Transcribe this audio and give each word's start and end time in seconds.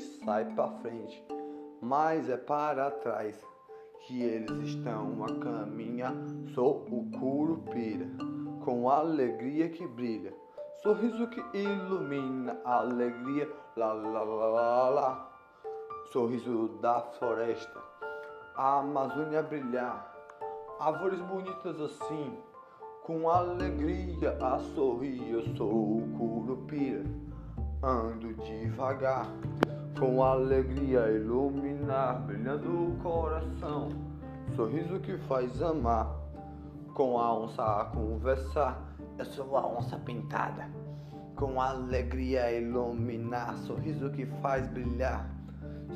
sai 0.00 0.44
para 0.54 0.70
frente, 0.78 1.24
mas 1.80 2.28
é 2.28 2.36
para 2.36 2.90
trás 2.90 3.36
que 4.06 4.22
eles 4.22 4.68
estão 4.68 5.24
a 5.24 5.38
caminhar. 5.38 6.14
Sou 6.54 6.86
o 6.90 7.10
Curupira, 7.18 8.08
com 8.64 8.90
alegria 8.90 9.68
que 9.68 9.86
brilha 9.86 10.34
Sorriso 10.82 11.26
que 11.26 11.42
ilumina 11.52 12.58
a 12.64 12.78
alegria, 12.78 13.46
lá, 13.76 13.92
lá, 13.92 14.22
lá, 14.22 14.46
lá, 14.46 14.88
lá. 14.88 15.30
Sorriso 16.10 16.68
da 16.80 17.02
floresta, 17.02 17.78
a 18.56 18.78
Amazônia 18.78 19.42
brilhar. 19.42 20.10
Árvores 20.80 21.20
bonitas 21.20 21.78
assim, 21.82 22.34
com 23.02 23.28
alegria 23.28 24.38
a 24.40 24.58
sorrir. 24.74 25.30
Eu 25.30 25.42
sou 25.54 25.98
o 25.98 26.08
Curupira, 26.16 27.04
ando 27.82 28.32
devagar, 28.42 29.26
com 29.98 30.22
alegria 30.22 31.10
iluminar, 31.10 32.20
brilhando 32.22 32.68
o 32.68 32.96
coração. 33.02 33.88
Sorriso 34.56 34.98
que 35.00 35.16
faz 35.18 35.62
amar, 35.62 36.14
com 36.94 37.18
a 37.18 37.34
onça 37.38 37.62
a 37.62 37.84
conversar 37.86 38.90
eu 39.20 39.24
sou 39.26 39.54
a 39.54 39.66
onça 39.66 39.98
pintada, 39.98 40.66
com 41.36 41.60
alegria 41.60 42.50
iluminar, 42.58 43.54
sorriso 43.58 44.08
que 44.08 44.24
faz 44.40 44.66
brilhar, 44.68 45.28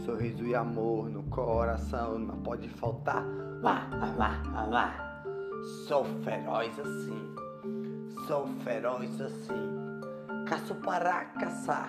sorriso 0.05 0.45
e 0.45 0.55
amor 0.55 1.09
no 1.09 1.23
coração 1.23 2.19
não 2.19 2.37
pode 2.43 2.69
faltar. 2.69 3.25
Lá, 3.63 3.89
lá, 4.19 4.67
lá, 4.67 5.25
Sou 5.89 6.05
feroz 6.23 6.79
assim, 6.79 7.35
sou 8.27 8.47
feroz 8.63 9.19
assim, 9.19 9.81
caço 10.47 10.75
para 10.75 11.25
caçar, 11.25 11.89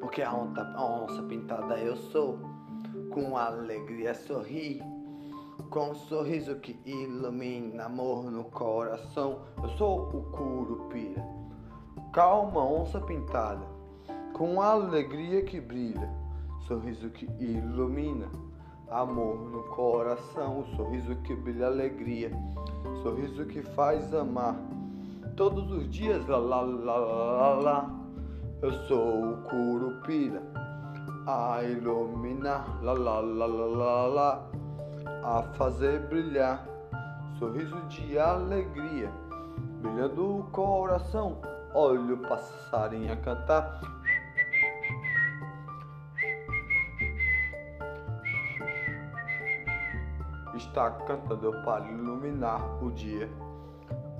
porque 0.00 0.22
a 0.22 0.34
onça, 0.34 0.62
a 0.62 0.84
onça 0.84 1.22
pintada 1.22 1.78
eu 1.78 1.96
sou, 1.96 2.38
com 3.10 3.36
alegria 3.36 4.14
sorrir 4.14 4.82
com 5.70 5.90
um 5.90 5.94
sorriso 5.94 6.56
que 6.56 6.78
ilumina 6.86 7.84
amor 7.84 8.30
no 8.30 8.44
coração. 8.44 9.40
Eu 9.62 9.68
sou 9.70 10.08
o 10.08 10.22
Curupira, 10.30 11.22
calma 12.12 12.64
onça 12.64 13.00
pintada, 13.00 13.66
com 14.32 14.62
alegria 14.62 15.42
que 15.42 15.60
brilha, 15.60 16.08
sorriso 16.66 17.10
que 17.10 17.26
ilumina 17.38 18.28
amor 18.90 19.36
no 19.50 19.64
coração, 19.64 20.64
sorriso 20.76 21.14
que 21.16 21.34
brilha 21.34 21.66
alegria, 21.66 22.30
sorriso 23.02 23.44
que 23.46 23.62
faz 23.62 24.14
amar. 24.14 24.56
Todos 25.36 25.70
os 25.70 25.88
dias, 25.90 26.26
lá, 26.26 26.38
lá, 26.38 26.62
lá, 26.62 26.96
lá, 26.96 27.54
lá, 27.54 28.00
eu 28.60 28.72
sou 28.72 29.32
o 29.32 29.36
Curupira, 29.42 30.42
a 31.26 31.62
iluminar, 31.62 32.82
lá, 32.82 32.92
lá, 32.92 33.20
lá, 33.20 33.46
lá, 33.46 33.66
lá, 33.66 34.06
lá 34.06 34.48
a 35.22 35.42
fazer 35.54 36.00
brilhar, 36.08 36.66
sorriso 37.38 37.80
de 37.82 38.18
alegria, 38.18 39.10
brilhando 39.80 40.38
o 40.38 40.44
coração. 40.44 41.40
Olha 41.74 42.14
o 42.14 42.18
passarinho 42.18 43.12
a 43.12 43.16
cantar. 43.16 43.80
Está 50.56 50.90
cantando 50.90 51.52
para 51.64 51.86
iluminar 51.88 52.82
o 52.82 52.90
dia, 52.90 53.30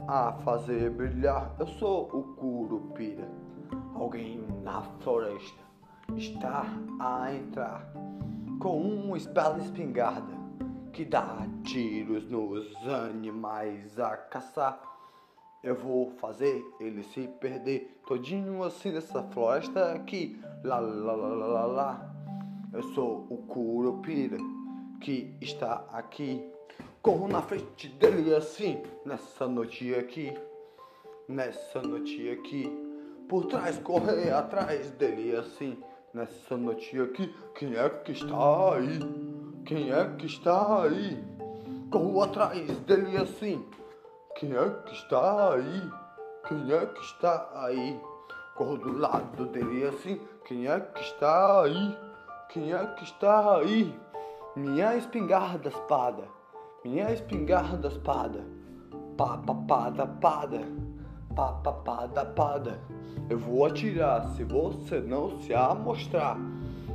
a 0.06 0.32
fazer 0.44 0.90
brilhar. 0.90 1.52
Eu 1.58 1.66
sou 1.66 2.08
o 2.12 2.22
Curupira. 2.36 3.47
Alguém 3.94 4.44
na 4.62 4.82
floresta 5.00 5.62
está 6.16 6.64
a 7.00 7.34
entrar 7.34 7.92
com 8.60 8.80
uma 8.80 9.16
espada 9.16 9.60
espingarda 9.62 10.36
que 10.92 11.04
dá 11.04 11.46
tiros 11.64 12.28
nos 12.28 12.76
animais 12.88 13.98
a 13.98 14.16
caçar. 14.16 14.80
Eu 15.62 15.74
vou 15.74 16.10
fazer 16.12 16.64
ele 16.80 17.02
se 17.02 17.28
perder 17.40 18.00
todinho 18.06 18.62
assim 18.62 18.92
nessa 18.92 19.22
floresta 19.24 19.92
aqui. 19.92 20.40
Lá, 20.64 20.78
lá, 20.78 21.12
lá, 21.12 21.26
lá, 21.26 21.46
lá, 21.46 21.66
lá. 21.66 22.14
Eu 22.72 22.82
sou 22.94 23.26
o 23.30 23.38
Curupira 23.46 24.38
que 25.00 25.34
está 25.40 25.84
aqui. 25.92 26.44
Corro 27.02 27.28
na 27.28 27.42
frente 27.42 27.88
dele 27.88 28.34
assim, 28.34 28.82
nessa 29.04 29.46
noite 29.46 29.94
aqui. 29.94 30.32
Nessa 31.28 31.80
noite 31.82 32.28
aqui. 32.30 32.87
Por 33.28 33.44
trás, 33.44 33.78
correr 33.78 34.32
atrás 34.32 34.90
dele 34.92 35.36
assim, 35.36 35.78
nessa 36.14 36.56
noite 36.56 36.98
aqui. 36.98 37.34
Quem 37.54 37.76
é 37.76 37.88
que 37.88 38.12
está 38.12 38.74
aí? 38.74 38.98
Quem 39.66 39.92
é 39.92 40.04
que 40.16 40.24
está 40.24 40.82
aí? 40.82 41.22
Corro 41.90 42.22
atrás 42.22 42.70
dele 42.80 43.18
assim. 43.18 43.62
Quem 44.34 44.56
é 44.56 44.70
que 44.70 44.94
está 44.94 45.52
aí? 45.52 45.90
Quem 46.48 46.72
é 46.72 46.86
que 46.86 47.00
está 47.00 47.50
aí? 47.54 48.00
Corro 48.54 48.78
do 48.78 48.98
lado 48.98 49.44
dele 49.46 49.84
assim. 49.86 50.18
Quem 50.46 50.66
é 50.66 50.80
que 50.80 51.00
está 51.02 51.62
aí? 51.62 51.98
Quem 52.48 52.72
é 52.72 52.86
que 52.86 53.04
está 53.04 53.56
aí? 53.56 53.94
Minha 54.56 54.96
espingarda 54.96 55.68
espada. 55.68 56.24
Minha 56.82 57.12
espingarda 57.12 57.88
espada. 57.88 58.42
Papapada 59.18 60.06
pada. 60.06 60.87
Papapada 61.38 62.24
pada. 62.24 62.80
Eu 63.30 63.38
vou 63.38 63.64
atirar 63.64 64.28
se 64.30 64.42
você 64.42 64.98
não 64.98 65.38
se 65.38 65.54
amostrar. 65.54 66.36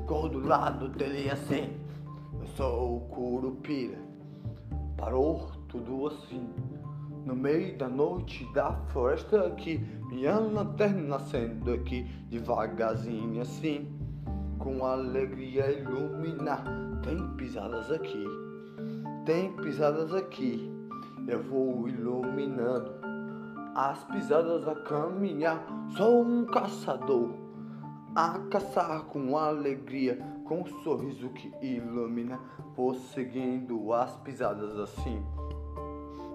Do 0.05 0.45
lado 0.45 0.89
dele 0.89 1.29
assim. 1.31 1.71
Eu 2.41 2.45
sou 2.47 2.97
o 2.97 2.99
Curupira. 3.07 3.97
Parou 4.97 5.49
tudo 5.69 6.07
assim. 6.07 6.49
No 7.25 7.33
meio 7.33 7.77
da 7.77 7.87
noite 7.87 8.45
da 8.53 8.73
floresta 8.89 9.47
aqui, 9.47 9.79
minha 10.09 10.37
lanterna 10.37 11.15
acendo 11.15 11.71
aqui, 11.71 12.03
devagarzinho 12.29 13.41
assim, 13.41 13.87
com 14.59 14.85
alegria 14.85 15.71
iluminar. 15.71 16.65
Tem 17.01 17.29
pisadas 17.37 17.89
aqui, 17.89 18.25
tem 19.25 19.53
pisadas 19.53 20.13
aqui, 20.13 20.69
eu 21.29 21.41
vou 21.41 21.87
iluminando 21.87 23.02
as 23.75 24.03
pisadas 24.05 24.67
a 24.67 24.75
caminhar. 24.75 25.65
Sou 25.97 26.23
um 26.23 26.45
caçador 26.45 27.31
a 28.15 28.39
caçar 28.51 29.05
com 29.05 29.35
alegria 29.35 30.33
com 30.45 30.61
um 30.61 30.65
sorriso 30.83 31.29
que 31.29 31.51
ilumina, 31.61 32.39
vou 32.75 32.93
seguindo 32.93 33.91
as 33.93 34.15
pisadas 34.17 34.77
assim. 34.77 35.23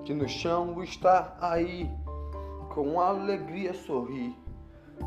Que 0.05 0.15
no 0.15 0.29
chão 0.29 0.83
está 0.83 1.37
aí, 1.41 1.91
com 2.75 3.01
alegria 3.01 3.75
sorri. 3.75 4.35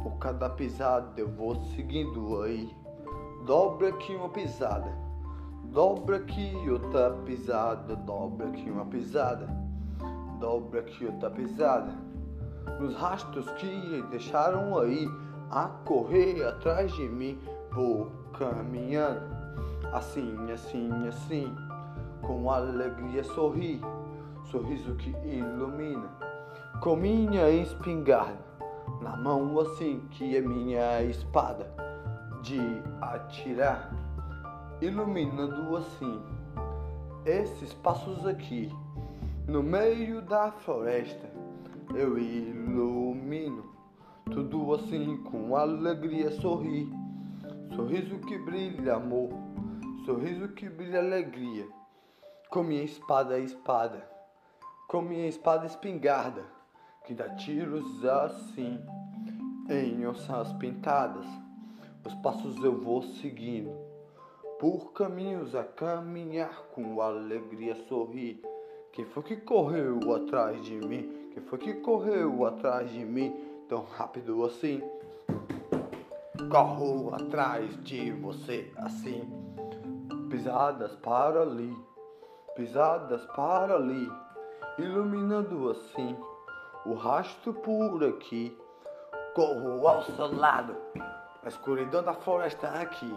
Por 0.03 0.17
cada 0.19 0.49
pisada 0.49 1.19
eu 1.19 1.27
vou 1.27 1.55
seguindo 1.75 2.41
aí. 2.41 2.73
Dobra 3.45 3.89
aqui 3.89 4.15
uma 4.15 4.29
pisada, 4.29 4.95
dobra 5.65 6.17
aqui 6.17 6.53
outra 6.69 7.11
pisada, 7.25 7.95
dobra 7.95 8.47
aqui 8.47 8.69
uma 8.69 8.85
pisada, 8.85 9.47
dobra 10.39 10.81
aqui 10.81 11.05
outra 11.05 11.29
pisada. 11.31 12.10
Nos 12.79 12.95
rastros 12.95 13.49
que 13.51 14.03
deixaram 14.09 14.77
aí 14.79 15.07
a 15.49 15.65
correr 15.85 16.43
atrás 16.43 16.91
de 16.93 17.07
mim, 17.07 17.39
vou 17.71 18.11
caminhando, 18.37 19.21
assim, 19.93 20.35
assim, 20.51 20.89
assim, 21.07 21.55
com 22.21 22.49
alegria 22.49 23.23
sorri, 23.23 23.81
sorriso 24.45 24.95
que 24.95 25.09
ilumina, 25.25 26.09
com 26.79 26.95
minha 26.95 27.49
espingarda 27.49 28.51
na 29.01 29.17
mão 29.17 29.59
assim 29.59 30.01
que 30.11 30.35
é 30.35 30.41
minha 30.41 31.01
espada 31.03 31.73
de 32.41 32.59
atirar, 33.01 33.91
iluminando 34.81 35.75
assim 35.77 36.21
esses 37.25 37.73
passos 37.73 38.25
aqui 38.25 38.71
no 39.47 39.61
meio 39.61 40.21
da 40.21 40.51
floresta. 40.51 41.40
Eu 41.95 42.17
ilumino 42.17 43.71
tudo 44.31 44.73
assim 44.73 45.17
com 45.23 45.55
alegria 45.55 46.31
sorri 46.31 46.89
sorriso 47.75 48.19
que 48.19 48.37
brilha 48.37 48.95
amor, 48.95 49.29
sorriso 50.05 50.49
que 50.49 50.67
brilha 50.69 50.99
alegria, 50.99 51.67
com 52.49 52.63
minha 52.63 52.83
espada 52.83 53.39
espada, 53.39 54.07
com 54.87 55.01
minha 55.01 55.27
espada 55.27 55.65
espingarda, 55.65 56.43
que 57.05 57.13
dá 57.13 57.29
tiros 57.35 58.05
assim, 58.05 58.79
em 59.69 60.05
onças 60.05 60.51
pintadas, 60.53 61.25
os 62.05 62.13
passos 62.15 62.61
eu 62.63 62.77
vou 62.77 63.01
seguindo. 63.01 63.71
Por 64.59 64.91
caminhos 64.91 65.55
a 65.55 65.63
caminhar 65.63 66.67
com 66.73 67.01
alegria 67.01 67.73
sorrir. 67.87 68.43
Quem 68.91 69.05
foi 69.05 69.23
que 69.23 69.37
correu 69.37 69.97
atrás 70.13 70.63
de 70.63 70.75
mim? 70.75 71.20
Quem 71.33 71.41
foi 71.43 71.59
que 71.59 71.73
correu 71.75 72.45
atrás 72.45 72.91
de 72.91 73.05
mim 73.05 73.33
tão 73.69 73.85
rápido 73.85 74.43
assim? 74.43 74.81
Corro 76.49 77.15
atrás 77.15 77.81
de 77.83 78.11
você 78.11 78.69
assim. 78.75 79.23
Pisadas 80.29 80.93
para 80.97 81.41
ali, 81.41 81.73
pisadas 82.55 83.25
para 83.27 83.75
ali, 83.75 84.11
iluminando 84.77 85.69
assim 85.69 86.17
o 86.85 86.93
rastro 86.95 87.53
por 87.53 88.03
aqui. 88.03 88.57
Corro 89.33 89.87
ao 89.87 90.03
seu 90.03 90.35
lado, 90.35 90.75
a 91.43 91.47
escuridão 91.47 92.03
da 92.03 92.13
floresta 92.13 92.67
aqui. 92.67 93.13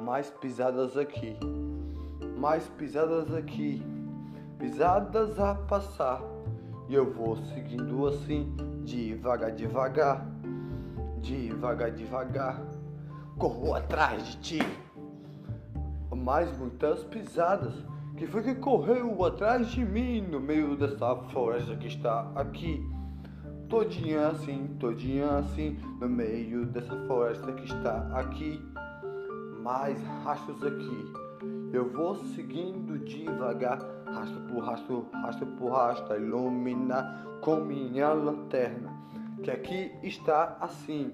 Mais 0.00 0.28
pisadas 0.28 0.96
aqui, 0.96 1.38
mais 2.36 2.66
pisadas 2.70 3.32
aqui, 3.32 3.80
pisadas 4.58 5.38
a 5.38 5.54
passar. 5.54 6.31
E 6.92 6.94
eu 6.94 7.10
vou 7.10 7.38
seguindo 7.38 8.06
assim, 8.06 8.54
devagar, 8.84 9.50
devagar, 9.52 10.26
devagar, 11.22 11.90
devagar. 11.90 12.60
Corro 13.38 13.72
atrás 13.72 14.22
de 14.26 14.36
ti. 14.40 14.58
Mais 16.14 16.54
muitas 16.58 17.02
pisadas. 17.04 17.72
Que 18.14 18.26
foi 18.26 18.42
que 18.42 18.54
correu 18.56 19.24
atrás 19.24 19.68
de 19.68 19.82
mim 19.82 20.20
no 20.20 20.38
meio 20.38 20.76
dessa 20.76 21.16
floresta 21.30 21.74
que 21.76 21.86
está 21.86 22.30
aqui? 22.34 22.86
todinha 23.70 24.28
assim, 24.28 24.76
todinha 24.78 25.38
assim, 25.38 25.78
no 25.98 26.10
meio 26.10 26.66
dessa 26.66 26.94
floresta 27.06 27.52
que 27.52 27.64
está 27.64 28.06
aqui. 28.12 28.62
Mais 29.62 29.98
rastros 30.22 30.62
aqui. 30.62 31.10
Eu 31.72 31.88
vou 31.88 32.16
seguindo 32.34 32.98
devagar, 32.98 33.80
rastro 34.14 34.40
por 34.42 34.64
rastro, 34.64 35.06
rastro 35.12 35.46
por 35.46 35.72
rastro, 35.72 36.16
iluminar 36.16 37.26
com 37.40 37.56
minha 37.56 38.12
lanterna. 38.12 38.92
Que 39.42 39.50
aqui 39.50 39.92
está 40.02 40.56
assim, 40.60 41.12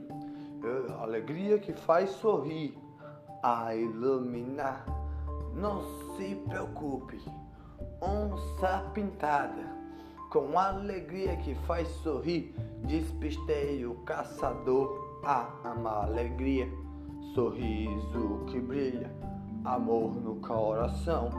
alegria 1.01 1.59
que 1.59 1.73
faz 1.73 2.11
sorrir, 2.11 2.77
a 3.43 3.75
iluminar. 3.75 4.85
Não 5.55 5.83
se 6.17 6.35
preocupe, 6.49 7.21
onça 8.01 8.91
pintada 8.93 9.79
com 10.31 10.59
alegria 10.59 11.37
que 11.37 11.55
faz 11.67 11.89
sorrir, 12.03 12.55
despistei 12.85 13.87
o 13.87 13.95
caçador 14.05 15.19
a 15.25 15.49
amar 15.65 16.05
alegria, 16.05 16.69
sorriso 17.35 18.45
que 18.49 18.61
brilha, 18.61 19.11
amor 19.65 20.15
no 20.15 20.37
coração, 20.37 21.31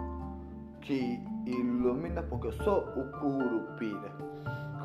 que 0.81 1.19
ilumina 1.45 2.21
porque 2.23 2.47
eu 2.47 2.51
sou 2.51 2.79
o 2.95 3.11
curupira, 3.19 4.11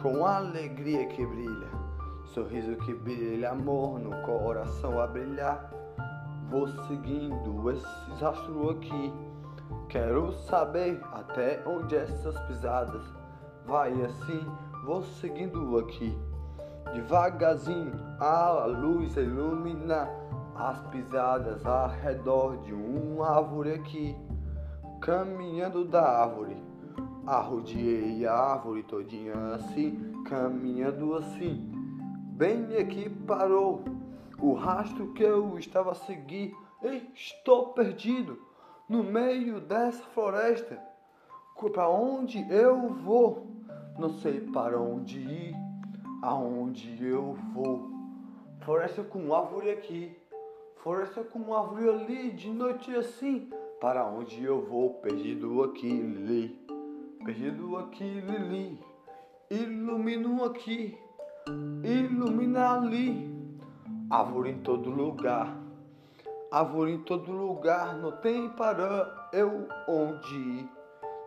com 0.03 0.25
alegria 0.27 1.07
que 1.07 1.25
brilha, 1.27 1.69
sorriso 2.27 2.77
que 2.77 2.95
brilha, 2.95 3.51
amor 3.51 3.99
no 3.99 4.11
coração 4.23 5.01
a 5.01 5.07
brilhar, 5.07 5.71
vou 6.51 6.69
seguindo 6.87 7.71
esses 7.71 8.23
astros 8.23 8.71
aqui, 8.71 9.13
quero 9.89 10.33
saber 10.33 11.01
até 11.13 11.63
onde 11.67 11.97
essas 11.97 12.39
pisadas 12.47 13.03
vai 13.67 13.93
assim, 14.03 14.47
vou 14.85 15.03
seguindo 15.03 15.79
aqui. 15.79 16.17
Devagarzinho, 16.93 17.93
a 18.21 18.67
luz 18.67 19.17
ilumina 19.17 20.09
as 20.55 20.81
pisadas 20.85 21.65
ao 21.67 21.89
redor 21.89 22.59
de 22.59 22.73
uma 22.73 23.37
árvore 23.37 23.73
aqui. 23.73 24.17
Caminhando 25.05 25.85
da 25.85 26.01
árvore, 26.01 26.57
arrodeei 27.27 28.25
a 28.25 28.33
árvore 28.33 28.83
todinha 28.85 29.35
assim, 29.55 29.99
caminhando 30.25 31.15
assim. 31.17 31.71
Bem 32.33 32.75
aqui 32.79 33.11
parou 33.11 33.85
o 34.39 34.55
rastro 34.55 35.13
que 35.13 35.23
eu 35.23 35.59
estava 35.59 35.93
a 35.93 35.95
seguir. 35.95 36.57
Ei, 36.83 37.07
estou 37.15 37.75
perdido 37.75 38.41
no 38.89 39.05
meio 39.05 39.61
dessa 39.61 40.03
floresta. 40.15 40.83
Para 41.55 41.87
onde 41.87 42.43
eu 42.51 42.89
vou? 42.89 43.47
Não 43.99 44.09
sei 44.09 44.41
para 44.41 44.81
onde 44.81 45.19
ir, 45.19 45.55
aonde 46.23 47.05
eu 47.05 47.37
vou. 47.53 47.91
Floresta 48.61 49.05
com 49.05 49.35
árvore 49.35 49.71
aqui, 49.71 50.17
floresta 50.77 51.23
com 51.23 51.55
árvore 51.55 51.91
ali, 51.91 52.31
de 52.31 52.49
noite 52.49 52.97
assim. 52.97 53.51
Para 53.85 54.07
onde 54.07 54.43
eu 54.43 54.63
vou, 54.63 54.95
perdido 54.95 55.63
aqui, 55.63 55.91
Lili. 55.91 56.59
Perdido 57.23 57.77
aqui, 57.77 58.03
Lili. 58.03 58.83
Ilumino 59.51 60.43
aqui, 60.43 60.99
ilumina 61.83 62.79
ali. 62.79 63.31
Árvore 64.09 64.53
em 64.53 64.59
todo 64.61 64.89
lugar, 64.89 65.55
árvore 66.51 66.93
em 66.93 67.03
todo 67.03 67.31
lugar. 67.31 67.95
Não 67.99 68.13
tem 68.13 68.49
para 68.49 69.29
eu 69.35 69.69
onde 69.87 70.35
ir, 70.35 70.69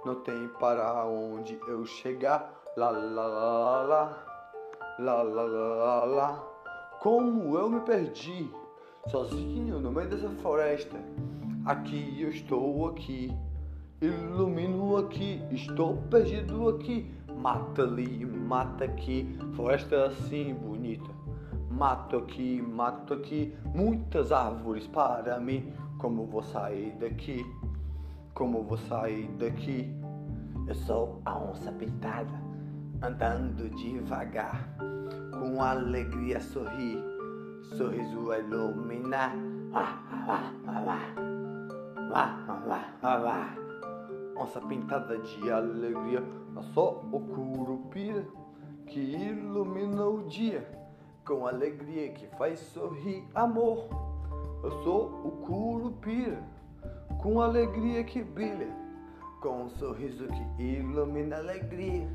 não 0.03 0.15
tem 0.15 0.47
para 0.59 1.05
onde 1.05 1.59
eu 1.67 1.85
chegar. 1.85 2.51
Lá, 2.75 2.89
lá, 2.89 3.27
lá, 3.27 3.81
lá, 3.83 4.25
lá, 4.97 5.21
lá, 5.21 5.43
lá, 5.43 6.05
lá. 6.05 6.43
Como 7.01 7.55
eu 7.55 7.69
me 7.69 7.81
perdi, 7.81 8.49
sozinho 9.09 9.79
no 9.79 9.91
meio 9.91 10.09
dessa 10.09 10.27
floresta. 10.41 10.97
Aqui 11.67 12.21
eu 12.21 12.29
estou 12.29 12.87
aqui, 12.87 13.29
ilumino 14.01 14.95
aqui, 14.95 15.41
estou 15.51 15.97
perdido 16.09 16.69
aqui. 16.69 17.11
Mata 17.41 17.83
ali, 17.83 18.25
mata 18.25 18.85
aqui, 18.85 19.37
floresta 19.53 20.05
assim 20.05 20.53
bonita. 20.53 21.11
Mato 21.69 22.15
aqui, 22.15 22.61
mato 22.61 23.15
aqui, 23.15 23.53
muitas 23.75 24.31
árvores 24.31 24.87
para 24.87 25.37
mim. 25.41 25.73
Como 25.97 26.25
vou 26.25 26.41
sair 26.41 26.95
daqui? 27.01 27.45
Como 28.33 28.63
vou 28.63 28.77
sair 28.77 29.27
daqui? 29.37 29.93
Eu 30.69 30.75
sou 30.75 31.21
a 31.25 31.37
onça 31.37 31.69
pintada 31.73 32.41
andando 33.01 33.69
devagar, 33.75 34.73
com 35.37 35.61
alegria 35.61 36.39
sorrir, 36.39 37.03
sorriso 37.75 38.31
a 38.31 38.39
iluminar. 38.39 39.35
Vá, 39.69 40.01
vá, 40.25 41.26
vá, 42.09 42.43
vá, 42.47 42.93
vá, 43.01 43.17
vá, 43.17 43.55
Onça 44.37 44.61
pintada 44.61 45.17
de 45.17 45.51
alegria, 45.51 46.23
sou 46.73 47.03
o 47.11 47.19
curupira 47.19 48.25
que 48.85 48.99
ilumina 48.99 50.05
o 50.05 50.23
dia, 50.27 50.65
com 51.25 51.47
alegria 51.47 52.09
que 52.11 52.27
faz 52.37 52.59
sorrir 52.59 53.25
amor. 53.35 53.87
Eu 54.63 54.71
sou 54.83 55.05
o 55.25 55.31
curupira, 55.45 56.41
com 57.21 57.41
alegria 57.41 58.03
que 58.03 58.23
brilha, 58.23 58.69
com 59.41 59.63
um 59.63 59.69
sorriso 59.69 60.27
que 60.27 60.63
ilumina 60.63 61.37
alegria. 61.37 62.07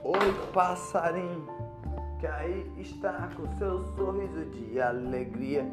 Oi, 0.00 0.32
passarinho, 0.52 1.48
que 2.20 2.26
aí 2.26 2.70
está 2.78 3.28
com 3.34 3.46
seu 3.56 3.82
sorriso 3.96 4.44
de 4.46 4.80
alegria. 4.80 5.66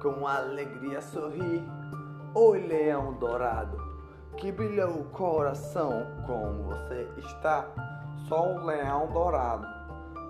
Com 0.00 0.26
alegria 0.26 1.00
sorri. 1.00 1.62
Oi, 2.34 2.66
leão 2.66 3.14
dourado, 3.14 3.76
que 4.36 4.52
brilha 4.52 4.88
o 4.88 5.04
coração 5.04 6.06
como 6.26 6.64
você 6.64 7.08
está. 7.18 7.66
Sou 8.28 8.56
o 8.56 8.64
leão 8.64 9.08
dourado, 9.12 9.66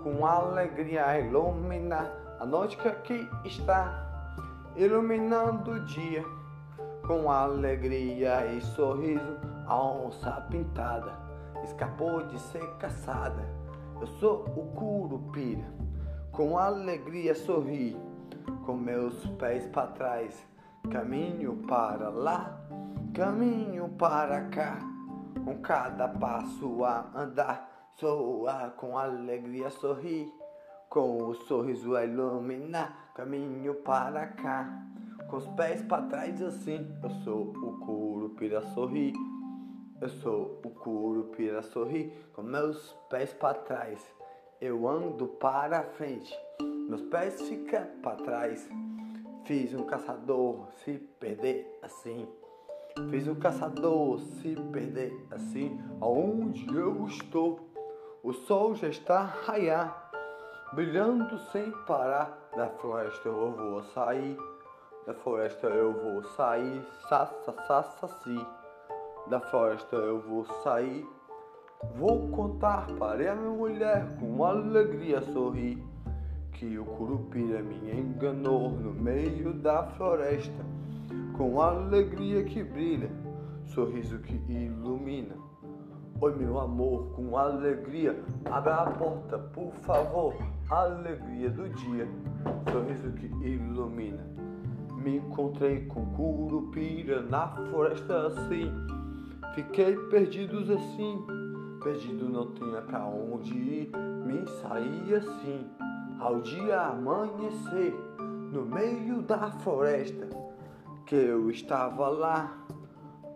com 0.03 0.25
alegria 0.25 1.19
ilumina 1.19 2.11
a 2.39 2.45
noite 2.45 2.77
que 2.77 2.87
aqui 2.87 3.29
está, 3.43 4.07
iluminando 4.75 5.71
o 5.71 5.79
dia 5.81 6.23
com 7.05 7.29
alegria 7.31 8.45
e 8.53 8.61
sorriso, 8.61 9.37
a 9.65 9.75
onça 9.75 10.31
pintada 10.49 11.11
escapou 11.63 12.23
de 12.27 12.39
ser 12.39 12.65
caçada. 12.77 13.49
Eu 13.99 14.05
sou 14.05 14.45
o 14.55 14.71
curupira, 14.75 15.65
com 16.31 16.57
alegria 16.57 17.33
sorri, 17.33 17.97
com 18.69 18.77
meus 18.77 19.25
pés 19.39 19.65
para 19.65 19.87
trás, 19.87 20.45
caminho 20.91 21.55
para 21.67 22.09
lá, 22.09 22.55
caminho 23.15 23.89
para 23.97 24.41
cá, 24.49 24.77
com 25.43 25.59
cada 25.59 26.07
passo 26.07 26.85
a 26.85 27.09
andar, 27.15 27.89
sou 27.95 28.47
a 28.47 28.69
com 28.69 28.95
alegria 28.95 29.71
sorri, 29.71 30.31
com 30.87 31.17
o 31.17 31.33
sorriso 31.33 31.95
a 31.95 32.05
iluminar, 32.05 33.11
caminho 33.15 33.73
para 33.73 34.27
cá. 34.27 34.69
Com 35.27 35.37
os 35.37 35.47
pés 35.47 35.81
para 35.81 36.03
trás 36.03 36.39
assim. 36.39 36.95
Eu 37.01 37.09
sou 37.23 37.47
o 37.47 37.79
curupira 37.79 38.61
sorri. 38.75 39.13
Eu 39.99 40.09
sou 40.09 40.61
o 40.63 40.69
curupira 40.69 41.63
sorri 41.63 42.13
com 42.33 42.43
meus 42.43 42.95
pés 43.09 43.33
para 43.33 43.55
trás, 43.55 43.99
eu 44.61 44.87
ando 44.87 45.27
para 45.27 45.81
frente, 45.83 46.33
meus 46.89 47.03
pés 47.03 47.39
ficam 47.47 47.85
para 48.01 48.15
trás. 48.15 48.67
Fiz 49.45 49.75
um 49.75 49.83
caçador 49.83 50.67
se 50.83 50.97
perder 51.19 51.79
assim. 51.83 52.27
Fiz 53.11 53.27
um 53.27 53.35
caçador 53.35 54.17
se 54.17 54.55
perder 54.73 55.15
assim. 55.29 55.79
Aonde 56.01 56.67
eu 56.75 57.05
estou, 57.05 57.59
o 58.23 58.33
sol 58.33 58.73
já 58.73 58.87
está 58.87 59.19
a 59.19 59.25
raiar, 59.25 60.11
brilhando 60.73 61.37
sem 61.51 61.71
parar. 61.85 62.49
Da 62.55 62.67
floresta 62.67 63.29
eu 63.29 63.51
vou 63.51 63.83
sair, 63.83 64.35
da 65.05 65.13
floresta 65.13 65.67
eu 65.67 65.93
vou 65.93 66.23
sair, 66.23 66.83
sa 67.07 67.27
sa 67.27 67.53
sa 67.67 67.83
sa 67.83 68.07
si. 68.07 68.47
Da 69.27 69.39
floresta 69.39 69.95
eu 69.95 70.21
vou 70.21 70.43
sair. 70.63 71.07
Vou 71.95 72.29
contar 72.29 72.87
para 72.97 73.31
a 73.31 73.35
minha 73.35 73.51
mulher 73.51 74.07
com 74.19 74.43
alegria 74.43 75.21
sorrir 75.21 75.88
que 76.59 76.77
o 76.77 76.83
curupira 76.83 77.63
me 77.63 77.89
enganou 77.89 78.69
no 78.69 78.93
meio 78.93 79.53
da 79.53 79.83
floresta 79.91 80.65
com 81.37 81.61
alegria 81.61 82.43
que 82.43 82.61
brilha, 82.61 83.09
sorriso 83.67 84.19
que 84.19 84.35
ilumina. 84.51 85.35
Oi 86.19 86.35
meu 86.35 86.59
amor, 86.59 87.13
com 87.15 87.37
alegria, 87.37 88.21
abra 88.43 88.75
a 88.75 88.91
porta, 88.91 89.39
por 89.39 89.71
favor. 89.75 90.35
Alegria 90.69 91.49
do 91.49 91.69
dia, 91.69 92.05
sorriso 92.69 93.09
que 93.13 93.27
ilumina. 93.47 94.27
Me 95.01 95.15
encontrei 95.15 95.85
com 95.85 96.07
curupira 96.07 97.21
na 97.21 97.47
floresta 97.47 98.27
assim. 98.27 98.69
Fiquei 99.55 99.95
perdidos 100.09 100.69
assim 100.69 101.25
Perdido 101.83 102.27
não 102.27 102.51
tinha 102.51 102.81
pra 102.81 103.05
onde 103.05 103.53
ir, 103.53 103.91
me 104.25 104.45
saí 104.61 105.15
assim, 105.15 105.65
ao 106.19 106.41
dia 106.41 106.81
amanhecer, 106.81 107.93
no 108.51 108.65
meio 108.65 109.21
da 109.21 109.51
floresta, 109.51 110.27
que 111.05 111.15
eu 111.15 111.49
estava 111.49 112.09
lá 112.09 112.51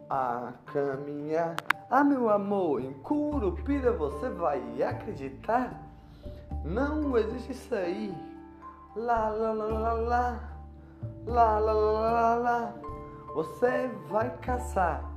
a 0.09 0.53
caminhar. 0.65 1.55
Ah, 1.89 2.03
meu 2.03 2.29
amor, 2.29 2.81
em 2.81 2.93
Curupira 2.93 3.91
você 3.93 4.29
vai 4.29 4.83
acreditar? 4.83 5.81
Não 6.65 7.17
existe 7.17 7.51
isso 7.51 7.73
aí. 7.73 8.13
Lá, 8.95 9.29
lá, 9.29 9.53
lá, 9.53 9.65
lá, 9.65 9.93
lá. 9.93 10.49
Lá, 11.25 11.59
lá, 11.59 11.73
lá, 11.73 12.11
lá, 12.11 12.35
lá. 12.35 12.73
Você 13.33 13.89
vai 14.09 14.37
caçar 14.37 15.09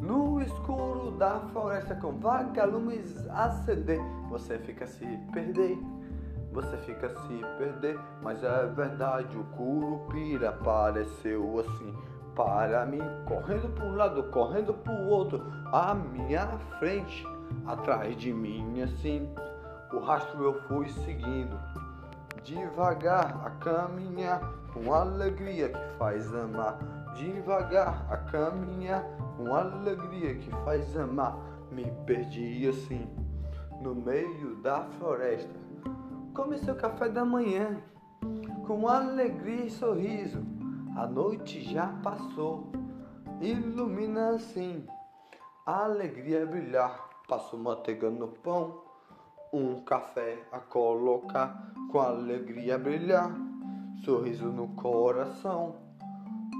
no 0.00 0.40
escuro 0.40 1.12
da 1.12 1.40
floresta 1.52 1.94
com 1.94 2.12
vagalumes 2.12 3.28
a 3.28 3.50
ceder. 3.50 4.00
Você 4.30 4.58
fica 4.58 4.86
se 4.86 5.06
perder. 5.32 5.78
Você 6.52 6.76
fica 6.78 7.08
se 7.08 7.40
perder, 7.56 7.98
mas 8.20 8.44
é 8.44 8.66
verdade, 8.66 9.36
o 9.38 9.44
curupira 9.56 10.50
apareceu 10.50 11.58
assim 11.60 11.94
para 12.34 12.86
mim, 12.86 13.00
correndo 13.26 13.68
para 13.74 13.84
um 13.84 13.94
lado, 13.94 14.22
correndo 14.24 14.74
para 14.74 14.92
o 14.92 15.08
outro, 15.08 15.42
à 15.72 15.94
minha 15.94 16.46
frente, 16.78 17.26
atrás 17.66 18.16
de 18.16 18.32
mim 18.32 18.82
assim. 18.82 19.28
O 19.92 19.98
rastro 19.98 20.42
eu 20.42 20.54
fui 20.62 20.88
seguindo, 20.88 21.58
devagar 22.42 23.40
a 23.44 23.50
caminhar, 23.50 24.40
com 24.72 24.92
alegria 24.92 25.68
que 25.68 25.98
faz 25.98 26.34
amar, 26.34 26.78
devagar 27.14 28.06
a 28.10 28.16
caminhar 28.16 29.04
com 29.36 29.54
alegria 29.54 30.34
que 30.34 30.50
faz 30.64 30.96
amar. 30.96 31.36
Me 31.70 31.90
perdi 32.06 32.68
assim, 32.68 33.06
no 33.82 33.94
meio 33.94 34.56
da 34.56 34.84
floresta. 34.98 35.61
Comecei 36.34 36.72
o 36.72 36.76
café 36.76 37.08
da 37.08 37.24
manhã, 37.24 37.82
com 38.66 38.88
alegria 38.88 39.66
e 39.66 39.70
sorriso. 39.70 40.42
A 40.96 41.06
noite 41.06 41.62
já 41.62 41.86
passou, 42.02 42.72
ilumina 43.40 44.30
assim. 44.30 44.86
A 45.66 45.84
alegria 45.84 46.40
é 46.40 46.46
brilhar, 46.46 47.08
passo 47.28 47.56
manteiga 47.56 48.10
no 48.10 48.28
pão. 48.28 48.82
Um 49.52 49.82
café 49.82 50.38
a 50.50 50.58
colocar, 50.58 51.72
com 51.90 52.00
alegria 52.00 52.78
brilhar. 52.78 53.30
Sorriso 54.04 54.46
no 54.46 54.68
coração 54.68 55.82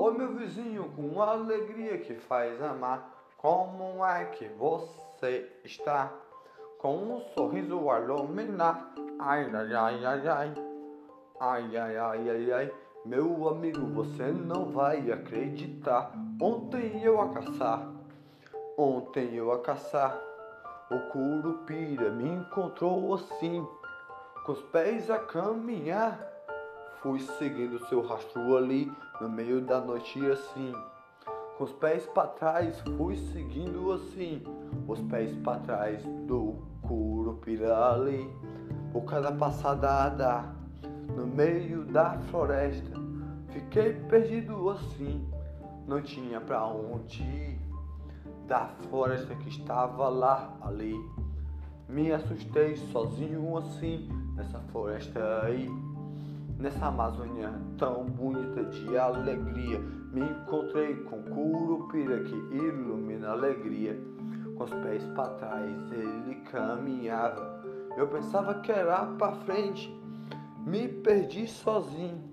Ô 0.02 0.10
meu 0.10 0.34
vizinho, 0.34 0.90
com 0.96 1.22
alegria 1.22 1.98
que 1.98 2.14
faz 2.14 2.60
amar, 2.60 3.08
como 3.36 4.04
é 4.04 4.24
que 4.24 4.48
você 4.48 5.48
está? 5.64 6.12
Com 6.82 6.96
um 6.96 7.20
sorriso 7.32 7.88
a 7.88 8.00
iluminar, 8.00 8.92
ai 9.20 9.48
ai 9.54 9.72
ai 9.72 10.04
ai 10.04 10.28
ai, 10.28 10.54
ai 11.40 11.76
ai 11.76 11.96
ai 11.96 12.30
ai 12.30 12.52
ai, 12.52 12.74
meu 13.06 13.48
amigo, 13.48 13.86
você 13.86 14.32
não 14.32 14.64
vai 14.64 15.12
acreditar. 15.12 16.10
Ontem 16.40 17.00
eu 17.04 17.20
a 17.20 17.28
caçar, 17.28 17.88
ontem 18.76 19.32
eu 19.32 19.52
a 19.52 19.60
caçar, 19.60 20.20
o 20.90 20.98
curupira 21.12 22.10
me 22.10 22.28
encontrou 22.28 23.14
assim, 23.14 23.64
com 24.44 24.50
os 24.50 24.62
pés 24.62 25.08
a 25.08 25.20
caminhar. 25.20 26.18
Fui 27.00 27.20
seguindo 27.20 27.78
seu 27.86 28.02
rastro 28.02 28.56
ali 28.56 28.90
no 29.20 29.28
meio 29.28 29.60
da 29.60 29.80
noite 29.80 30.18
assim. 30.28 30.74
Com 31.56 31.62
os 31.62 31.72
pés 31.74 32.06
para 32.06 32.26
trás, 32.26 32.80
fui 32.96 33.16
seguindo 33.16 33.92
assim. 33.92 34.42
Os 34.88 35.00
pés 35.02 35.32
para 35.44 35.60
trás 35.60 36.02
do 36.26 36.71
curupira 37.32 37.92
ali. 37.92 38.30
Por 38.92 39.04
cada 39.04 39.32
passada 39.32 40.54
no 41.16 41.26
meio 41.26 41.84
da 41.84 42.18
floresta. 42.30 43.00
Fiquei 43.48 43.94
perdido 43.94 44.68
assim. 44.70 45.26
Não 45.86 46.00
tinha 46.02 46.40
para 46.40 46.66
onde 46.66 47.22
ir. 47.22 47.58
Da 48.46 48.66
floresta 48.88 49.34
que 49.36 49.48
estava 49.48 50.08
lá 50.08 50.56
ali. 50.60 50.94
Me 51.88 52.12
assustei 52.12 52.76
sozinho 52.76 53.56
assim 53.56 54.08
nessa 54.34 54.58
floresta 54.70 55.42
aí. 55.42 55.70
Nessa 56.58 56.86
Amazônia 56.86 57.50
tão 57.76 58.04
bonita 58.04 58.64
de 58.64 58.96
alegria, 58.96 59.80
me 60.12 60.20
encontrei 60.20 60.94
com 61.04 61.22
Curupira 61.22 62.22
que 62.22 62.34
ilumina 62.54 63.30
a 63.30 63.32
alegria. 63.32 63.98
Com 64.56 64.64
os 64.64 64.74
pés 64.74 65.04
para 65.14 65.28
trás 65.34 65.92
ele 65.92 66.36
caminhava. 66.50 67.62
Eu 67.96 68.08
pensava 68.08 68.54
que 68.60 68.72
era 68.72 69.06
para 69.18 69.32
frente, 69.44 69.94
me 70.64 70.88
perdi 70.88 71.46
sozinho. 71.46 72.30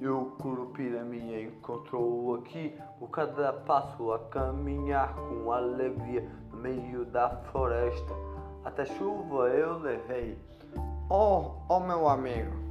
E 0.00 0.06
o 0.06 0.26
Curupira 0.40 1.04
me 1.04 1.44
encontrou 1.44 2.34
aqui, 2.34 2.74
por 2.98 3.08
cada 3.10 3.52
passo 3.52 4.12
a 4.12 4.18
caminhar 4.28 5.14
com 5.14 5.50
alegria 5.50 6.28
no 6.52 6.58
meio 6.58 7.04
da 7.06 7.30
floresta. 7.50 8.12
Até 8.64 8.84
chuva 8.84 9.48
eu 9.48 9.78
levei. 9.78 10.38
Oh, 11.08 11.52
oh 11.68 11.80
meu 11.80 12.08
amigo, 12.08 12.64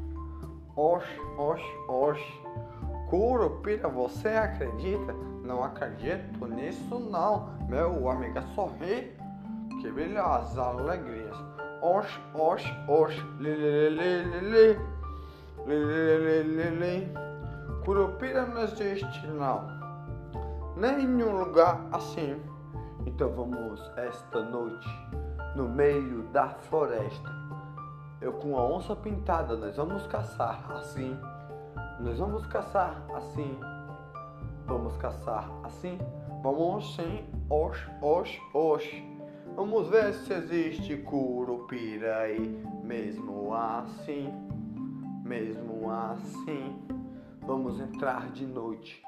Oxe, 0.75 1.19
oxe, 1.37 1.77
oxe. 1.87 2.41
Curupira, 3.07 3.87
você 3.87 4.29
acredita? 4.29 5.13
Não 5.43 5.63
acredito 5.63 6.47
nisso 6.47 6.99
não. 6.99 7.52
Meu 7.67 8.09
amigo, 8.09 8.37
é 8.37 8.41
sorri. 8.55 9.17
Que 9.81 9.91
beleza, 9.91 10.61
alegrias. 10.61 11.35
Oxe, 11.81 12.19
oxe, 12.33 12.71
oxe. 12.87 13.21
Lili, 13.39 14.79
lili. 15.65 17.13
Curupira 17.85 18.45
não 18.45 18.63
existe 18.63 19.27
não. 19.27 19.67
Nenhum 20.77 21.37
lugar 21.39 21.81
assim. 21.91 22.41
Então 23.05 23.29
vamos 23.29 23.81
esta 23.97 24.41
noite 24.41 24.89
no 25.55 25.67
meio 25.67 26.23
da 26.31 26.49
floresta 26.49 27.43
eu 28.23 28.31
com 28.31 28.57
a 28.57 28.63
onça 28.65 28.95
pintada, 28.95 29.57
nós 29.57 29.75
vamos 29.75 30.07
caçar 30.07 30.71
assim. 30.71 31.19
Nós 31.99 32.17
vamos 32.17 32.45
caçar 32.47 33.03
assim. 33.13 33.59
Vamos 34.65 34.95
caçar 34.95 35.45
assim. 35.65 35.99
Vamos 36.43 36.95
sim. 36.95 37.25
Oxe, 37.49 37.89
oxe, 38.01 38.41
oxe. 38.53 39.03
Vamos 39.55 39.87
ver 39.87 40.13
se 40.13 40.33
existe 40.33 40.97
curupira 40.97 42.17
aí. 42.17 42.61
Mesmo 42.83 43.53
assim. 43.53 44.29
Mesmo 45.23 45.89
assim. 45.89 46.85
Vamos 47.39 47.79
entrar 47.79 48.29
de 48.31 48.45
noite. 48.45 49.01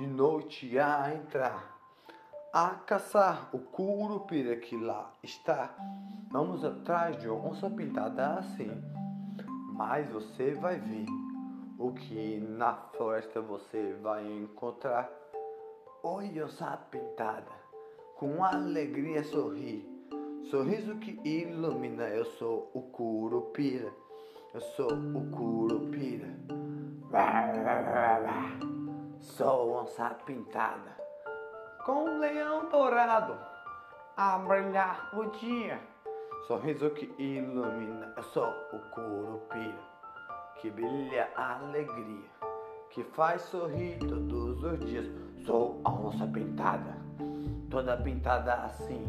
De 0.00 0.08
noite 0.08 0.76
a 0.76 1.14
entrar 1.14 1.72
a 2.52 2.70
caçar 2.70 3.48
o 3.52 3.60
curupira 3.60 4.56
que 4.56 4.76
lá 4.76 5.10
está. 5.22 5.74
Vamos 6.32 6.64
atrás 6.64 7.16
de 7.16 7.30
onça 7.30 7.70
pintada 7.70 8.34
assim. 8.34 8.70
Mas 9.72 10.10
você 10.10 10.52
vai 10.54 10.80
ver 10.80 11.06
o 11.78 11.92
que 11.92 12.40
na 12.40 12.74
floresta 12.74 13.40
você 13.40 13.96
vai 14.02 14.26
encontrar. 14.26 15.21
Oi, 16.04 16.42
onça 16.42 16.76
pintada, 16.90 17.52
com 18.16 18.42
alegria 18.44 19.22
sorri. 19.22 19.88
sorriso 20.50 20.96
que 20.96 21.20
ilumina. 21.24 22.08
Eu 22.08 22.24
sou 22.24 22.70
o 22.74 22.82
Curupira, 22.82 23.92
eu 24.52 24.60
sou 24.60 24.90
o 24.92 25.30
Curupira. 25.30 26.28
Sou 29.20 29.74
onça 29.74 30.10
pintada 30.26 30.96
com 31.84 32.04
um 32.04 32.18
leão 32.18 32.68
dourado 32.68 33.38
a 34.16 34.38
brilhar 34.38 35.16
o 35.16 35.26
dia. 35.30 35.80
Sorriso 36.48 36.90
que 36.90 37.14
ilumina. 37.16 38.12
Eu 38.16 38.22
sou 38.24 38.48
o 38.72 38.78
Curupira 38.90 39.92
que 40.62 40.70
brilha 40.70 41.28
a 41.34 41.56
alegria, 41.56 42.30
que 42.90 43.02
faz 43.02 43.42
sorrir 43.42 43.98
todos 43.98 44.62
os 44.62 44.78
dias. 44.80 45.31
Sou 45.44 45.80
a 45.82 45.90
onça 45.90 46.24
pintada, 46.24 46.96
toda 47.68 47.96
pintada 47.96 48.54
assim, 48.64 49.02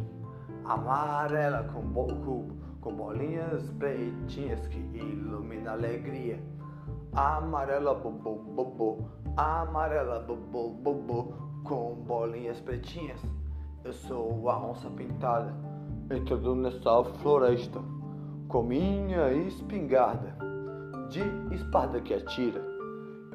amarela 0.66 1.64
com 1.72 1.82
boco, 1.82 2.48
com 2.82 2.92
bolinhas 2.92 3.70
pretinhas 3.78 4.66
que 4.66 4.80
ilumina 4.80 5.70
a 5.70 5.74
alegria. 5.74 6.42
Amarela 7.14 7.94
bobo 7.94 8.36
bobo, 8.56 9.08
amarela 9.38 10.22
bobo 10.22 10.72
bobo, 10.72 11.34
com 11.64 11.94
bolinhas 12.08 12.60
pretinhas. 12.62 13.22
Eu 13.84 13.94
sou 13.94 14.50
a 14.50 14.58
onça 14.58 14.90
pintada, 14.90 15.54
entrando 16.10 16.56
nessa 16.56 17.04
floresta 17.22 17.80
com 18.48 18.64
minha 18.64 19.32
espingarda 19.34 20.36
de 21.12 21.22
espada 21.54 22.02
que 22.02 22.16
atira, 22.16 22.73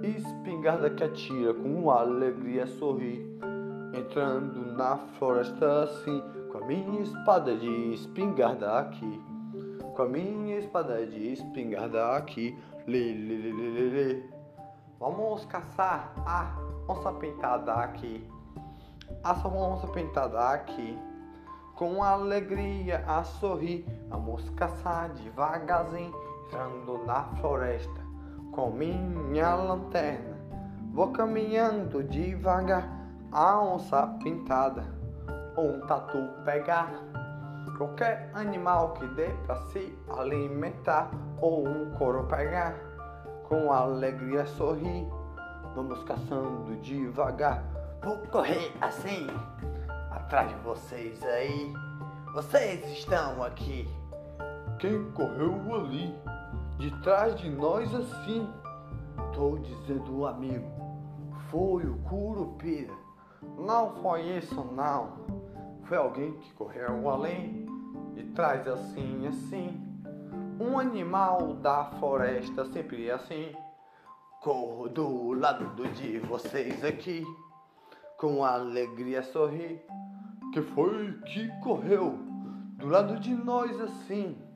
espingarda 0.02 0.90
que 0.90 1.04
atira, 1.04 1.54
com 1.54 1.90
alegria 1.90 2.66
sorri, 2.66 3.24
entrando 3.94 4.72
na 4.76 4.96
floresta 5.18 5.84
assim, 5.84 6.22
com 6.50 6.58
a 6.58 6.66
minha 6.66 7.00
espada 7.00 7.56
de 7.56 7.94
espingarda 7.94 8.78
aqui, 8.78 9.22
com 9.94 10.02
a 10.02 10.08
minha 10.08 10.58
espada 10.58 11.04
de 11.06 11.32
espingarda 11.32 12.16
aqui, 12.16 12.56
lê, 12.86 13.12
lê, 13.12 13.36
lê, 13.36 13.52
lê, 13.52 13.90
lê. 13.90 14.22
Vamos 14.98 15.44
caçar 15.46 16.12
a 16.26 16.56
onça 16.88 17.12
pintada 17.12 17.72
aqui, 17.74 18.26
a 19.22 19.32
onça 19.48 19.86
pintada 19.88 20.50
aqui. 20.50 20.98
Com 21.74 22.02
alegria 22.02 23.04
a 23.06 23.22
sorrir, 23.22 23.86
vamos 24.08 24.50
caçar 24.50 25.10
devagarzinho 25.10 26.12
entrando 26.48 27.04
na 27.06 27.22
floresta 27.40 28.07
com 28.58 28.72
minha 28.72 29.54
lanterna. 29.54 30.36
Vou 30.92 31.12
caminhando 31.12 32.02
devagar, 32.02 32.88
a 33.30 33.62
onça 33.62 34.04
pintada, 34.20 34.82
um 35.56 35.78
tatu 35.86 36.28
pegar. 36.44 36.90
Qualquer 37.76 38.32
animal 38.34 38.94
que 38.94 39.06
dê 39.14 39.28
para 39.46 39.54
se 39.66 39.96
alimentar, 40.18 41.08
ou 41.40 41.68
um 41.68 41.92
couro 41.92 42.24
pegar, 42.24 42.74
com 43.48 43.72
alegria 43.72 44.44
sorrir. 44.44 45.06
Vamos 45.76 46.02
caçando 46.02 46.74
devagar, 46.82 47.62
vou 48.02 48.18
correr 48.32 48.72
assim, 48.80 49.28
atrás 50.10 50.48
de 50.48 50.56
vocês 50.64 51.22
aí. 51.22 51.72
Vocês 52.34 52.84
estão 52.86 53.40
aqui. 53.40 53.88
Quem 54.80 55.12
correu 55.12 55.76
ali? 55.76 56.12
De 56.78 56.90
trás 57.02 57.34
de 57.34 57.50
nós 57.50 57.92
assim. 57.94 58.48
Tô 59.34 59.58
dizendo, 59.58 60.26
amigo, 60.26 60.66
foi 61.50 61.84
o 61.84 61.98
Curupira. 62.08 62.94
Não 63.58 63.96
foi 63.96 64.22
isso, 64.38 64.64
não. 64.72 65.18
Foi 65.84 65.96
alguém 65.96 66.32
que 66.34 66.52
correu 66.54 67.08
além, 67.08 67.66
de 68.14 68.24
trás 68.32 68.66
assim, 68.66 69.26
assim. 69.26 69.80
Um 70.60 70.78
animal 70.78 71.54
da 71.54 71.84
floresta 71.98 72.64
sempre 72.66 73.10
assim. 73.10 73.52
Corro 74.40 74.88
do 74.88 75.32
lado 75.32 75.84
de 75.92 76.18
vocês 76.20 76.84
aqui, 76.84 77.24
com 78.18 78.44
alegria 78.44 79.22
sorri. 79.22 79.80
Que 80.52 80.62
foi 80.62 81.12
que 81.26 81.48
correu 81.60 82.18
do 82.76 82.88
lado 82.88 83.18
de 83.18 83.34
nós 83.34 83.78
assim. 83.80 84.47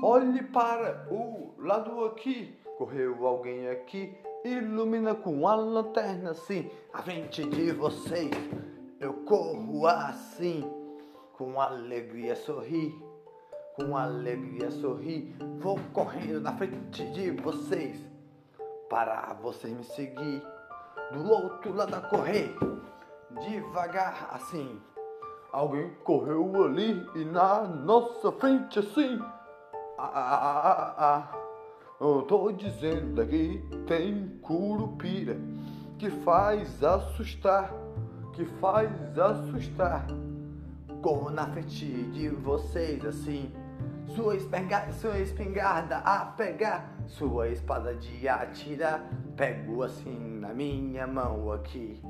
Olhe 0.00 0.44
para 0.44 1.08
o 1.10 1.54
lado 1.58 2.04
aqui. 2.04 2.56
Correu 2.76 3.26
alguém 3.26 3.68
aqui. 3.68 4.16
Ilumina 4.44 5.12
com 5.12 5.48
a 5.48 5.56
lanterna 5.56 6.30
assim. 6.30 6.70
À 6.92 7.02
frente 7.02 7.44
de 7.44 7.72
vocês. 7.72 8.30
Eu 9.00 9.12
corro 9.24 9.88
assim. 9.88 10.64
Com 11.32 11.60
alegria 11.60 12.36
sorri. 12.36 12.96
Com 13.74 13.96
alegria 13.96 14.70
sorri. 14.70 15.34
Vou 15.58 15.76
correndo 15.92 16.42
na 16.42 16.52
frente 16.52 17.04
de 17.10 17.32
vocês. 17.32 18.00
Para 18.88 19.34
vocês 19.42 19.72
me 19.72 19.82
seguir. 19.82 20.40
Do 21.12 21.28
outro 21.28 21.74
lado 21.74 21.96
a 21.96 22.02
correr. 22.02 22.54
Devagar 23.48 24.30
assim. 24.32 24.80
Alguém 25.50 25.90
correu 26.04 26.64
ali 26.64 27.04
e 27.16 27.24
na 27.24 27.64
nossa 27.64 28.30
frente 28.30 28.78
assim. 28.78 29.18
Ah, 30.00 30.12
ah, 30.14 30.62
ah, 30.62 30.94
ah, 30.96 31.38
Eu 32.00 32.22
tô 32.22 32.52
dizendo 32.52 33.26
que 33.26 33.60
tem 33.84 34.28
curupira 34.40 35.36
que 35.98 36.08
faz 36.08 36.84
assustar, 36.84 37.74
que 38.32 38.44
faz 38.44 38.92
assustar. 39.18 40.06
Como 41.02 41.30
na 41.30 41.48
frente 41.48 41.84
de 42.12 42.28
vocês 42.28 43.04
assim, 43.04 43.50
sua 44.14 44.36
espingarda, 44.36 44.92
sua 44.92 45.18
espingarda 45.18 45.96
a 45.98 46.26
pegar, 46.26 46.94
sua 47.08 47.48
espada 47.48 47.92
de 47.96 48.28
atirar, 48.28 49.04
pego 49.36 49.82
assim 49.82 50.38
na 50.38 50.54
minha 50.54 51.08
mão 51.08 51.50
aqui. 51.50 52.00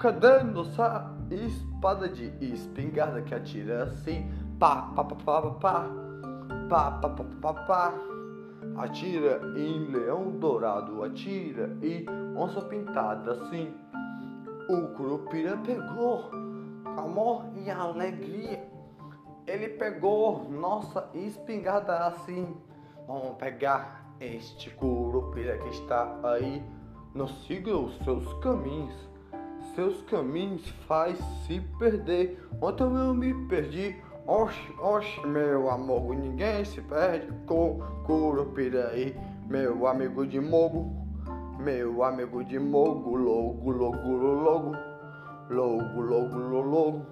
Cadê 0.00 0.42
nossa 0.44 1.14
espada 1.30 2.08
de 2.08 2.32
espingarda 2.40 3.20
que 3.20 3.34
atira 3.34 3.82
assim? 3.82 4.30
Pá, 4.58 4.90
pá, 4.96 5.04
pá, 5.04 5.14
pá, 5.14 5.42
pá, 5.42 5.50
pá 5.50 6.07
pá, 6.68 6.90
pá, 6.90 7.08
pá, 7.08 7.24
pá, 7.40 7.54
pá. 7.64 7.94
Atira 8.76 9.40
em 9.56 9.86
leão 9.90 10.30
dourado, 10.38 11.02
atira 11.02 11.76
e 11.82 12.04
onça 12.36 12.60
pintada 12.62 13.32
assim. 13.32 13.74
O 14.68 14.94
curupira 14.94 15.56
pegou, 15.56 16.30
amor 16.84 17.46
e 17.56 17.70
alegria. 17.70 18.62
Ele 19.46 19.70
pegou 19.70 20.48
nossa 20.50 21.08
espingarda 21.14 22.06
assim. 22.06 22.54
Vamos 23.06 23.36
pegar 23.38 24.14
este 24.20 24.70
curupira 24.70 25.56
que 25.58 25.68
está 25.70 26.20
aí. 26.22 26.62
Não 27.14 27.26
siga 27.26 27.74
os 27.74 27.96
seus 28.04 28.30
caminhos. 28.42 28.94
Seus 29.74 30.02
caminhos 30.02 30.68
faz 30.86 31.18
se 31.46 31.60
perder. 31.78 32.46
Ontem 32.60 32.84
eu 32.84 33.14
me 33.14 33.32
perdi 33.48 33.96
Oxe, 34.30 34.74
oxe, 34.78 35.26
meu 35.26 35.70
amor, 35.70 36.14
ninguém 36.14 36.62
se 36.62 36.82
perde. 36.82 37.32
Com 37.46 37.78
Curupiraí, 38.04 39.18
meu 39.48 39.86
amigo 39.86 40.26
de 40.26 40.38
Mogo, 40.38 40.94
meu 41.58 42.04
amigo 42.04 42.44
de 42.44 42.58
Mogo, 42.58 43.16
logo, 43.16 43.70
logo, 43.70 43.96
logo, 44.36 44.76
logo, 45.48 46.02
logo, 46.02 46.60
logo, 46.60 47.06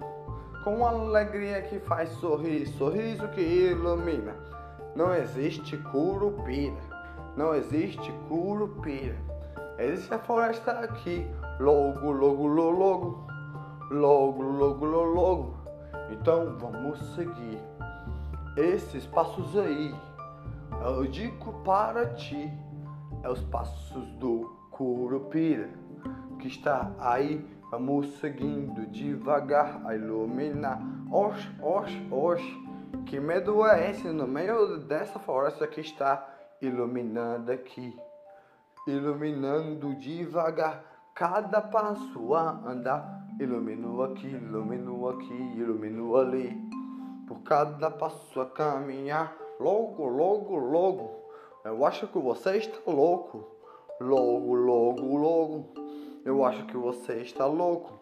com 0.63 0.85
alegria 0.85 1.63
que 1.63 1.79
faz 1.79 2.07
sorrir, 2.09 2.67
sorriso 2.67 3.27
que 3.29 3.41
ilumina. 3.41 4.35
Não 4.95 5.11
existe 5.15 5.75
Curupira, 5.75 6.77
não 7.35 7.55
existe 7.55 8.11
Curupira, 8.29 9.17
existe 9.79 10.13
a 10.13 10.19
floresta 10.19 10.71
aqui, 10.71 11.25
logo, 11.59 12.11
logo, 12.11 12.45
logo, 12.45 13.27
logo, 13.89 14.43
logo, 14.43 14.85
logo, 14.85 14.85
logo. 14.85 15.56
Então 16.09 16.57
vamos 16.57 16.99
seguir 17.15 17.59
esses 18.55 19.05
passos 19.07 19.57
aí. 19.57 19.93
Eu 20.83 21.05
digo 21.07 21.53
para 21.63 22.13
ti, 22.13 22.51
é 23.23 23.29
os 23.29 23.41
passos 23.41 24.05
do 24.13 24.55
Curupira 24.71 25.69
que 26.39 26.47
está 26.47 26.91
aí. 26.99 27.45
Vamos 27.69 28.07
seguindo 28.19 28.85
devagar 28.87 29.81
a 29.85 29.93
iluminar. 29.93 30.79
Oxe, 31.11 31.49
oxe, 31.61 32.07
oxe. 32.09 32.67
Que 33.05 33.19
medo 33.19 33.65
é 33.65 33.91
esse 33.91 34.07
no 34.07 34.25
meio 34.25 34.77
dessa 34.79 35.19
floresta 35.19 35.67
que 35.67 35.81
está 35.81 36.25
iluminando 36.61 37.51
aqui? 37.51 37.93
Iluminando 38.87 39.95
devagar 39.95 40.83
cada 41.13 41.61
passo 41.61 42.33
a 42.33 42.51
andar 42.65 43.26
Iluminou 43.39 44.03
aqui, 44.03 44.27
iluminou 44.27 45.09
aqui, 45.09 45.53
iluminou 45.55 46.17
ali. 46.17 46.59
Por 47.27 47.43
cada 47.43 47.91
passo 47.91 48.41
a 48.41 48.47
caminhar, 48.47 49.37
logo, 49.59 50.07
logo, 50.07 50.55
logo. 50.55 51.11
Eu 51.63 51.85
acho 51.85 52.07
que 52.07 52.17
você 52.17 52.57
está 52.57 52.79
louco. 52.91 53.45
Logo, 54.01 54.55
logo, 54.55 55.17
logo. 55.17 55.73
Eu 56.25 56.43
acho 56.43 56.65
que 56.65 56.75
você 56.75 57.17
está 57.21 57.45
louco. 57.45 57.93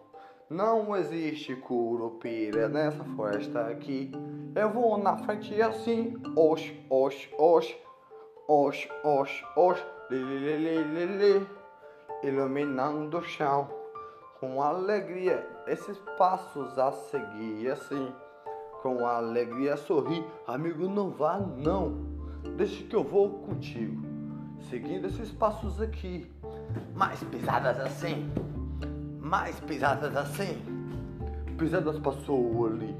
Não 0.48 0.96
existe 0.96 1.54
curupira 1.54 2.66
nessa 2.66 3.04
floresta 3.04 3.66
aqui. 3.66 4.10
Eu 4.54 4.70
vou 4.70 4.96
na 4.96 5.18
frente 5.18 5.60
assim. 5.60 6.14
Oxe, 6.34 6.82
oxe, 6.88 7.28
oxe. 7.38 7.76
Oxe, 8.48 8.88
oxe, 9.04 9.44
oxe. 9.54 9.84
Lili, 10.10 10.38
li, 10.38 10.56
li, 10.56 10.84
li, 10.84 11.06
li. 11.18 11.46
Iluminando 12.22 13.18
o 13.18 13.22
chão 13.22 13.75
com 14.46 14.62
alegria 14.62 15.44
esses 15.66 15.98
passos 16.16 16.78
a 16.78 16.92
seguir 16.92 17.68
assim. 17.68 18.12
Com 18.80 19.04
alegria 19.04 19.76
sorri, 19.76 20.24
amigo, 20.46 20.88
não 20.88 21.10
vá 21.10 21.38
não. 21.38 22.06
Deixa 22.56 22.84
que 22.84 22.94
eu 22.94 23.02
vou 23.02 23.40
contigo, 23.40 24.06
seguindo 24.70 25.08
esses 25.08 25.32
passos 25.32 25.80
aqui. 25.80 26.30
Mais 26.94 27.22
pisadas 27.24 27.80
assim, 27.80 28.30
mais 29.18 29.58
pisadas 29.60 30.16
assim. 30.16 30.62
Pisadas 31.58 31.98
passou 31.98 32.66
ali, 32.66 32.94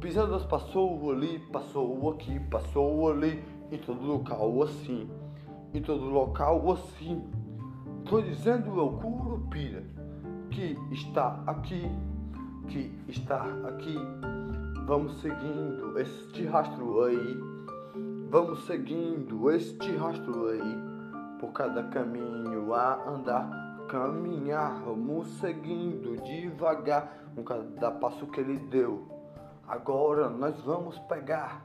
pisadas 0.00 0.44
passou 0.44 1.10
ali, 1.10 1.38
passou 1.50 2.10
aqui, 2.10 2.38
passou 2.50 3.10
ali, 3.10 3.42
em 3.70 3.78
todo 3.78 4.04
local 4.04 4.62
assim, 4.62 5.08
em 5.72 5.80
todo 5.80 6.04
local 6.04 6.70
assim. 6.72 7.24
Tô 8.04 8.20
dizendo 8.20 8.78
eu 8.78 8.90
curo 8.98 9.46
pira 9.50 9.95
que 10.56 10.78
está 10.90 11.38
aqui, 11.46 11.82
que 12.66 12.90
está 13.08 13.44
aqui. 13.68 13.94
Vamos 14.86 15.20
seguindo 15.20 15.98
este 15.98 16.46
rastro 16.46 17.04
aí, 17.04 17.38
vamos 18.30 18.64
seguindo 18.64 19.50
este 19.50 19.94
rastro 19.96 20.48
aí. 20.48 20.86
Por 21.38 21.52
cada 21.52 21.82
caminho 21.88 22.72
a 22.72 23.06
andar, 23.06 23.86
caminhar, 23.86 24.80
vamos 24.82 25.28
seguindo 25.40 26.16
devagar, 26.22 27.12
com 27.34 27.44
cada 27.44 27.90
passo 27.90 28.26
que 28.28 28.40
ele 28.40 28.56
deu. 28.56 29.06
Agora 29.68 30.30
nós 30.30 30.58
vamos 30.62 30.98
pegar 31.00 31.62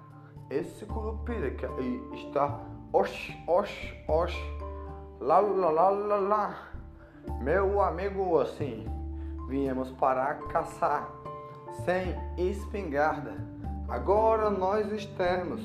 esse 0.50 0.86
curupira 0.86 1.50
que 1.52 1.66
aí 1.66 2.04
está. 2.16 2.60
Oxi, 2.92 3.34
oxi, 3.48 3.94
oxi. 4.10 4.36
la, 5.22 5.40
la, 5.40 5.72
la, 5.72 5.90
la, 5.92 6.18
la. 6.18 6.71
Meu 7.42 7.82
amigo, 7.82 8.40
assim, 8.40 8.86
viemos 9.48 9.90
para 9.92 10.36
caçar 10.36 11.10
sem 11.84 12.16
espingarda. 12.38 13.36
Agora 13.90 14.50
nós 14.50 14.92
estamos, 14.92 15.62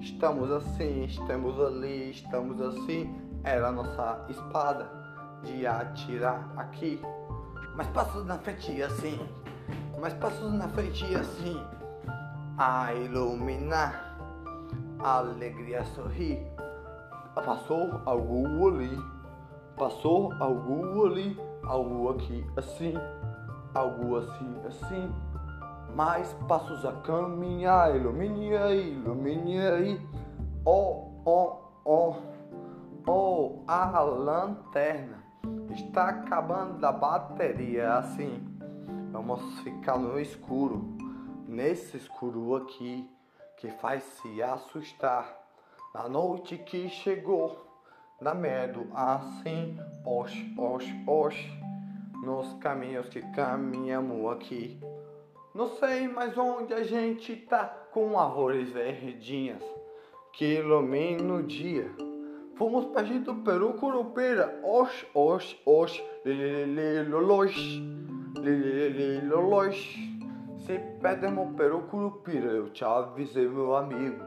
estamos 0.00 0.50
assim, 0.50 1.04
estamos 1.04 1.58
ali, 1.60 2.10
estamos 2.10 2.60
assim. 2.60 3.14
Era 3.42 3.72
nossa 3.72 4.24
espada 4.28 4.90
de 5.42 5.66
atirar 5.66 6.52
aqui. 6.56 7.00
Mas 7.74 7.86
passos 7.88 8.24
na 8.26 8.38
frente 8.38 8.82
assim, 8.82 9.18
mas 10.00 10.12
passos 10.14 10.52
na 10.52 10.68
frente 10.68 11.04
assim. 11.16 11.60
A 12.56 12.92
iluminar, 12.94 14.18
a 14.98 15.18
alegria 15.18 15.84
sorrir. 15.86 16.38
Passou 17.34 18.00
algo 18.06 18.68
ali 18.68 19.13
Passou 19.76 20.32
algo 20.40 21.06
ali, 21.06 21.36
algo 21.64 22.10
aqui 22.10 22.46
assim, 22.56 22.94
algo 23.74 24.16
assim 24.16 24.60
assim. 24.66 25.12
Mas 25.94 26.32
passos 26.48 26.84
a 26.84 26.92
caminhar, 26.92 27.94
iluminei, 27.94 28.92
iluminei. 28.92 30.00
Oh, 30.64 31.10
oh, 31.24 31.58
oh, 31.84 32.16
oh, 33.06 33.62
a 33.66 34.00
lanterna 34.00 35.24
está 35.70 36.08
acabando 36.08 36.84
a 36.84 36.92
bateria. 36.92 37.94
Assim, 37.94 38.42
vamos 39.12 39.60
ficar 39.60 39.98
no 39.98 40.18
escuro, 40.18 40.96
nesse 41.48 41.96
escuro 41.96 42.56
aqui 42.56 43.08
que 43.56 43.70
faz 43.70 44.02
se 44.02 44.42
assustar. 44.42 45.26
Na 45.94 46.08
noite 46.08 46.58
que 46.58 46.88
chegou 46.88 47.73
dá 48.20 48.34
medo. 48.34 48.86
Assim, 48.94 49.76
oxe, 50.04 50.54
oxe, 50.58 51.04
oxe, 51.06 51.50
nos 52.22 52.52
caminhos 52.54 53.08
que 53.08 53.20
caminhamos 53.32 54.32
aqui. 54.32 54.78
Não 55.54 55.68
sei 55.76 56.08
mais 56.08 56.36
onde 56.36 56.74
a 56.74 56.82
gente 56.82 57.36
tá, 57.36 57.64
com 57.92 58.18
árvores 58.18 58.70
verdinhas 58.70 59.62
que 60.32 60.56
iluminam 60.56 61.36
o 61.36 61.42
dia. 61.42 61.90
Fomos 62.56 62.86
perdidos 62.86 63.36
pelo 63.44 63.74
Curupira, 63.74 64.60
oxe, 64.62 65.06
oxe, 65.14 65.56
oxe, 65.64 66.04
lilililolox, 66.24 67.54
lilililolox. 68.38 69.76
Se 70.58 70.78
perdemos 71.00 71.54
pelo 71.56 71.82
Curupira, 71.82 72.50
eu 72.50 72.70
te 72.70 72.84
avisei, 72.84 73.48
meu 73.48 73.76
amigo. 73.76 74.24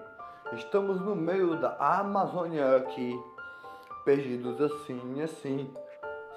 Estamos 0.53 1.01
no 1.01 1.15
meio 1.15 1.59
da 1.59 1.75
Amazônia 1.77 2.77
aqui 2.77 3.19
perdidos 4.07 4.61
assim, 4.61 5.21
assim, 5.21 5.69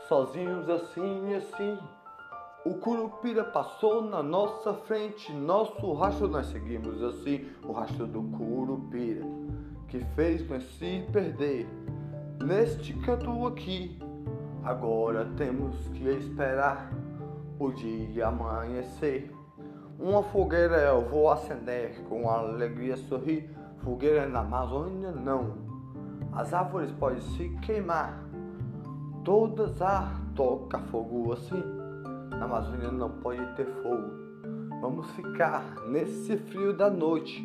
sozinhos 0.08 0.68
assim, 0.68 1.34
assim. 1.34 1.78
O 2.64 2.74
Curupira 2.74 3.44
passou 3.44 4.02
na 4.02 4.20
nossa 4.24 4.74
frente, 4.74 5.32
nosso 5.32 5.92
rastro 5.92 6.26
nós 6.26 6.46
seguimos 6.46 7.00
assim, 7.00 7.46
o 7.64 7.70
rastro 7.70 8.08
do 8.08 8.24
Curupira, 8.36 9.24
que 9.86 10.00
fez 10.16 10.44
nós 10.48 10.58
se 10.58 11.06
perder 11.12 11.68
neste 12.44 12.92
canto 12.92 13.46
aqui. 13.46 13.96
Agora 14.64 15.26
temos 15.36 15.76
que 15.90 16.08
esperar 16.08 16.92
o 17.56 17.70
dia 17.70 18.26
amanhecer. 18.26 19.32
Uma 19.96 20.24
fogueira 20.24 20.76
eu 20.78 21.08
vou 21.08 21.30
acender 21.30 22.02
com 22.08 22.28
alegria 22.28 22.96
sorrir. 22.96 23.48
Fogueira 23.84 24.26
na 24.26 24.40
Amazônia 24.40 25.12
não. 25.12 25.69
As 26.32 26.54
árvores 26.54 26.92
podem 26.92 27.20
se 27.20 27.48
queimar. 27.62 28.22
Todas 29.24 29.82
a 29.82 30.10
toca 30.34 30.78
fogo 30.78 31.32
assim. 31.32 31.62
Na 32.30 32.44
Amazônia 32.44 32.90
não 32.90 33.10
pode 33.10 33.44
ter 33.56 33.66
fogo. 33.82 34.10
Vamos 34.80 35.10
ficar 35.10 35.62
nesse 35.88 36.38
frio 36.38 36.72
da 36.72 36.88
noite, 36.88 37.44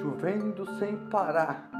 chovendo 0.00 0.64
sem 0.78 0.96
parar. 1.08 1.70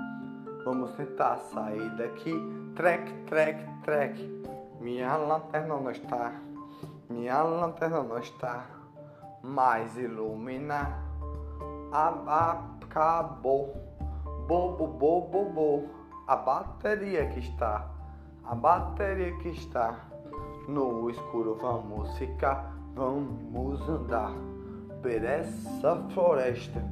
Vamos 0.65 0.91
tentar 0.93 1.37
sair 1.37 1.89
daqui. 1.97 2.35
Trek, 2.75 3.13
trek, 3.27 3.65
trek. 3.85 4.43
Minha 4.81 5.17
lanterna 5.17 5.77
não 5.77 5.91
está. 5.91 6.33
Minha 7.09 7.43
lanterna 7.43 8.03
não 8.03 8.19
está. 8.19 8.67
Mais 9.43 9.97
iluminar. 9.97 11.01
Acabou. 11.93 13.75
Bobo, 14.49 14.87
bobo, 14.87 15.45
bobo. 15.45 15.98
A 16.29 16.37
bateria 16.37 17.27
que 17.29 17.41
está. 17.41 17.91
A 18.45 18.55
bateria 18.55 19.35
que 19.39 19.49
está. 19.49 19.99
No 20.69 21.09
escuro 21.09 21.55
vamos 21.55 22.15
ficar. 22.19 22.75
Vamos 22.95 23.89
andar 23.89 24.35
por 25.01 25.25
essa 25.25 25.97
floresta. 26.13 26.85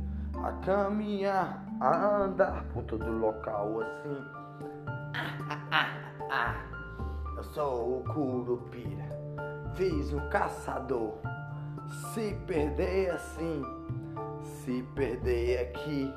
A 0.43 0.53
caminhar, 0.65 1.63
a 1.79 2.23
andar 2.23 2.65
por 2.73 2.85
todo 2.85 3.13
local 3.13 3.83
assim. 3.83 4.25
Eu 7.37 7.45
sou 7.45 7.99
o 7.99 8.05
Curupira. 8.05 9.05
Fiz 9.75 10.15
um 10.15 10.29
caçador. 10.31 11.13
Se 12.15 12.33
perder 12.47 13.11
assim, 13.11 13.63
se 14.43 14.83
perder 14.95 15.61
aqui, 15.61 16.11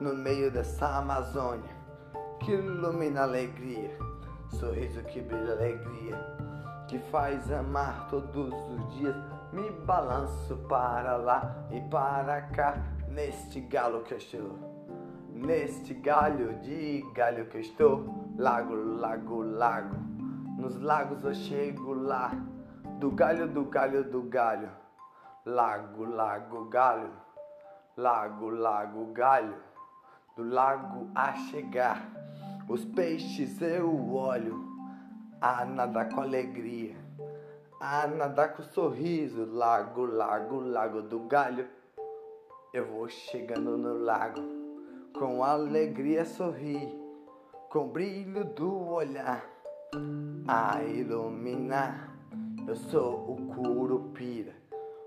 no 0.00 0.14
meio 0.14 0.50
dessa 0.50 0.96
Amazônia, 0.96 1.75
que 2.40 2.52
ilumina 2.52 3.20
a 3.20 3.24
alegria, 3.24 3.96
sorriso 4.50 5.02
que 5.04 5.20
brilha 5.20 5.52
alegria, 5.52 6.16
que 6.88 6.98
faz 7.10 7.50
amar 7.50 8.08
todos 8.08 8.52
os 8.70 8.94
dias. 8.94 9.16
Me 9.52 9.70
balanço 9.70 10.56
para 10.68 11.16
lá 11.16 11.66
e 11.70 11.80
para 11.88 12.42
cá, 12.42 12.76
neste 13.08 13.60
galo 13.60 14.02
que 14.02 14.14
eu 14.14 14.18
estou, 14.18 14.58
neste 15.32 15.94
galho 15.94 16.58
de 16.60 17.02
galho 17.14 17.46
que 17.46 17.56
eu 17.56 17.60
estou, 17.60 18.32
lago, 18.38 18.74
lago, 18.74 19.42
lago. 19.42 19.96
Nos 20.58 20.80
lagos 20.80 21.24
eu 21.24 21.34
chego 21.34 21.92
lá, 21.92 22.32
do 22.98 23.10
galho, 23.10 23.46
do 23.48 23.64
galho, 23.64 24.04
do 24.04 24.22
galho. 24.22 24.70
Lago, 25.44 26.04
lago, 26.04 26.64
galho. 26.64 27.12
Lago, 27.96 28.50
lago, 28.50 29.12
galho. 29.12 29.65
Do 30.36 30.46
lago 30.50 31.08
a 31.14 31.32
chegar, 31.32 32.10
os 32.68 32.84
peixes 32.84 33.58
eu 33.62 34.12
olho, 34.12 34.62
a 35.40 35.64
nadar 35.64 36.10
com 36.10 36.20
alegria, 36.20 36.94
a 37.80 38.06
nadar 38.06 38.54
com 38.54 38.62
sorriso. 38.62 39.46
Lago, 39.46 40.04
lago, 40.04 40.60
lago 40.60 41.00
do 41.00 41.20
galho. 41.20 41.66
Eu 42.70 42.84
vou 42.84 43.08
chegando 43.08 43.78
no 43.78 43.96
lago, 43.96 44.42
com 45.18 45.42
alegria 45.42 46.26
sorrir, 46.26 46.86
com 47.70 47.88
brilho 47.88 48.44
do 48.44 48.90
olhar, 48.90 49.42
a 50.46 50.82
iluminar. 50.82 52.14
Eu 52.68 52.76
sou 52.76 53.30
o 53.30 53.54
Curupira, 53.54 54.52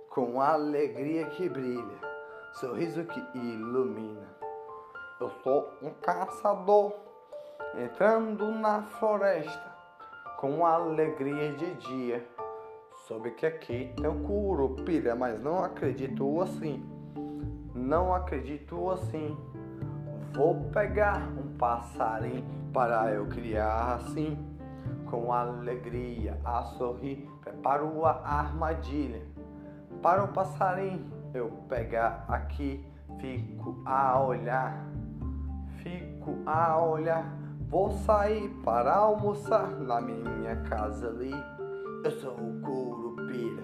com 0.09 0.41
alegria 0.41 1.27
que 1.27 1.47
brilha, 1.47 1.99
sorriso 2.53 3.03
que 3.05 3.19
ilumina. 3.37 4.38
Eu 5.19 5.29
sou 5.43 5.69
um 5.81 5.89
caçador 6.01 6.93
entrando 7.77 8.53
na 8.53 8.83
floresta 8.83 9.69
com 10.37 10.65
alegria 10.65 11.51
de 11.51 11.73
dia. 11.75 12.25
Soube 13.05 13.31
que 13.31 13.45
aqui 13.45 13.91
tem 13.97 14.07
um 14.07 14.23
curupira, 14.23 15.17
mas 15.17 15.41
não 15.41 15.61
acredito 15.61 16.39
assim. 16.39 16.81
Não 17.75 18.15
acredito 18.15 18.89
assim. 18.91 19.37
Vou 20.33 20.69
pegar 20.71 21.27
um 21.37 21.57
passarinho 21.57 22.45
para 22.71 23.11
eu 23.11 23.27
criar 23.27 23.95
assim. 23.95 24.37
Com 25.09 25.33
alegria 25.33 26.39
a 26.45 26.63
sorrir, 26.63 27.29
preparo 27.41 28.05
a 28.05 28.11
armadilha. 28.11 29.21
Para 30.01 30.23
o 30.23 30.29
passarinho 30.29 31.11
eu 31.33 31.49
pegar 31.67 32.23
aqui, 32.29 32.85
fico 33.19 33.81
a 33.85 34.23
olhar. 34.23 34.88
Fico 35.83 36.37
a 36.45 36.81
olhar. 36.81 37.37
Vou 37.69 37.91
sair 37.91 38.49
para 38.63 38.95
almoçar 38.95 39.69
na 39.79 40.01
minha 40.01 40.55
casa 40.63 41.09
ali. 41.09 41.31
Eu 42.03 42.11
sou 42.11 42.33
o 42.33 42.61
curupira, 42.61 43.63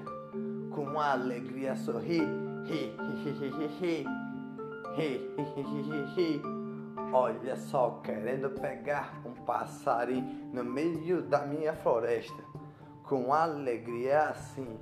com 0.72 1.00
alegria 1.00 1.76
sorri. 1.76 2.22
Hi, 2.68 2.94
hi, 3.26 4.06
hi. 6.18 6.42
Olha 7.12 7.56
só, 7.56 8.02
querendo 8.04 8.50
pegar 8.50 9.22
um 9.26 9.34
passarinho 9.46 10.52
no 10.54 10.64
meio 10.64 11.22
da 11.22 11.46
minha 11.46 11.74
floresta. 11.74 12.44
Com 13.04 13.34
alegria 13.34 14.30
assim, 14.30 14.78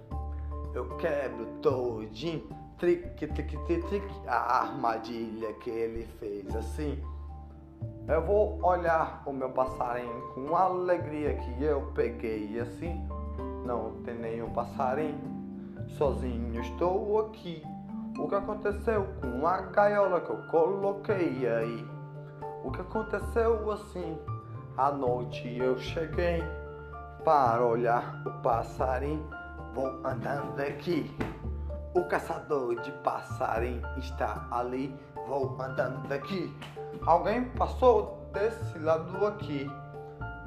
eu 0.74 0.98
quebro 0.98 1.46
todinho, 1.62 2.48
trique, 2.78 3.28
trique, 3.28 3.58
trique, 3.66 3.88
trique, 3.88 4.22
a 4.28 4.62
armadilha 4.62 5.54
que 5.54 5.70
ele 5.70 6.06
fez 6.20 6.56
assim. 6.56 7.13
Eu 8.08 8.22
vou 8.22 8.60
olhar 8.62 9.24
o 9.26 9.32
meu 9.32 9.50
passarinho 9.50 10.22
com 10.34 10.56
alegria 10.56 11.36
que 11.36 11.64
eu 11.64 11.92
peguei 11.96 12.60
assim. 12.60 13.08
Não 13.66 13.94
tem 14.04 14.16
nenhum 14.16 14.50
passarinho, 14.52 15.86
sozinho 15.98 16.60
estou 16.62 17.20
aqui. 17.22 17.64
O 18.20 18.28
que 18.28 18.36
aconteceu 18.36 19.08
com 19.22 19.48
a 19.48 19.62
gaiola 19.62 20.20
que 20.20 20.30
eu 20.30 20.38
coloquei 20.52 21.48
aí? 21.48 21.88
O 22.64 22.72
que 22.72 22.82
aconteceu 22.82 23.72
assim? 23.72 24.20
À 24.78 24.92
noite 24.92 25.58
eu 25.58 25.78
cheguei 25.78 26.44
para 27.24 27.66
olhar 27.66 28.22
o 28.26 28.32
passarinho. 28.42 29.26
Vou 29.74 29.88
andando 30.06 30.60
aqui. 30.60 31.10
O 31.96 32.04
caçador 32.06 32.76
de 32.82 32.92
passarinho 33.04 33.82
está 33.98 34.46
ali. 34.52 34.94
Vou 35.28 35.56
andando 35.62 36.12
aqui. 36.12 36.54
Alguém 37.06 37.46
passou 37.50 38.30
desse 38.32 38.80
lado 38.80 39.26
aqui. 39.26 39.70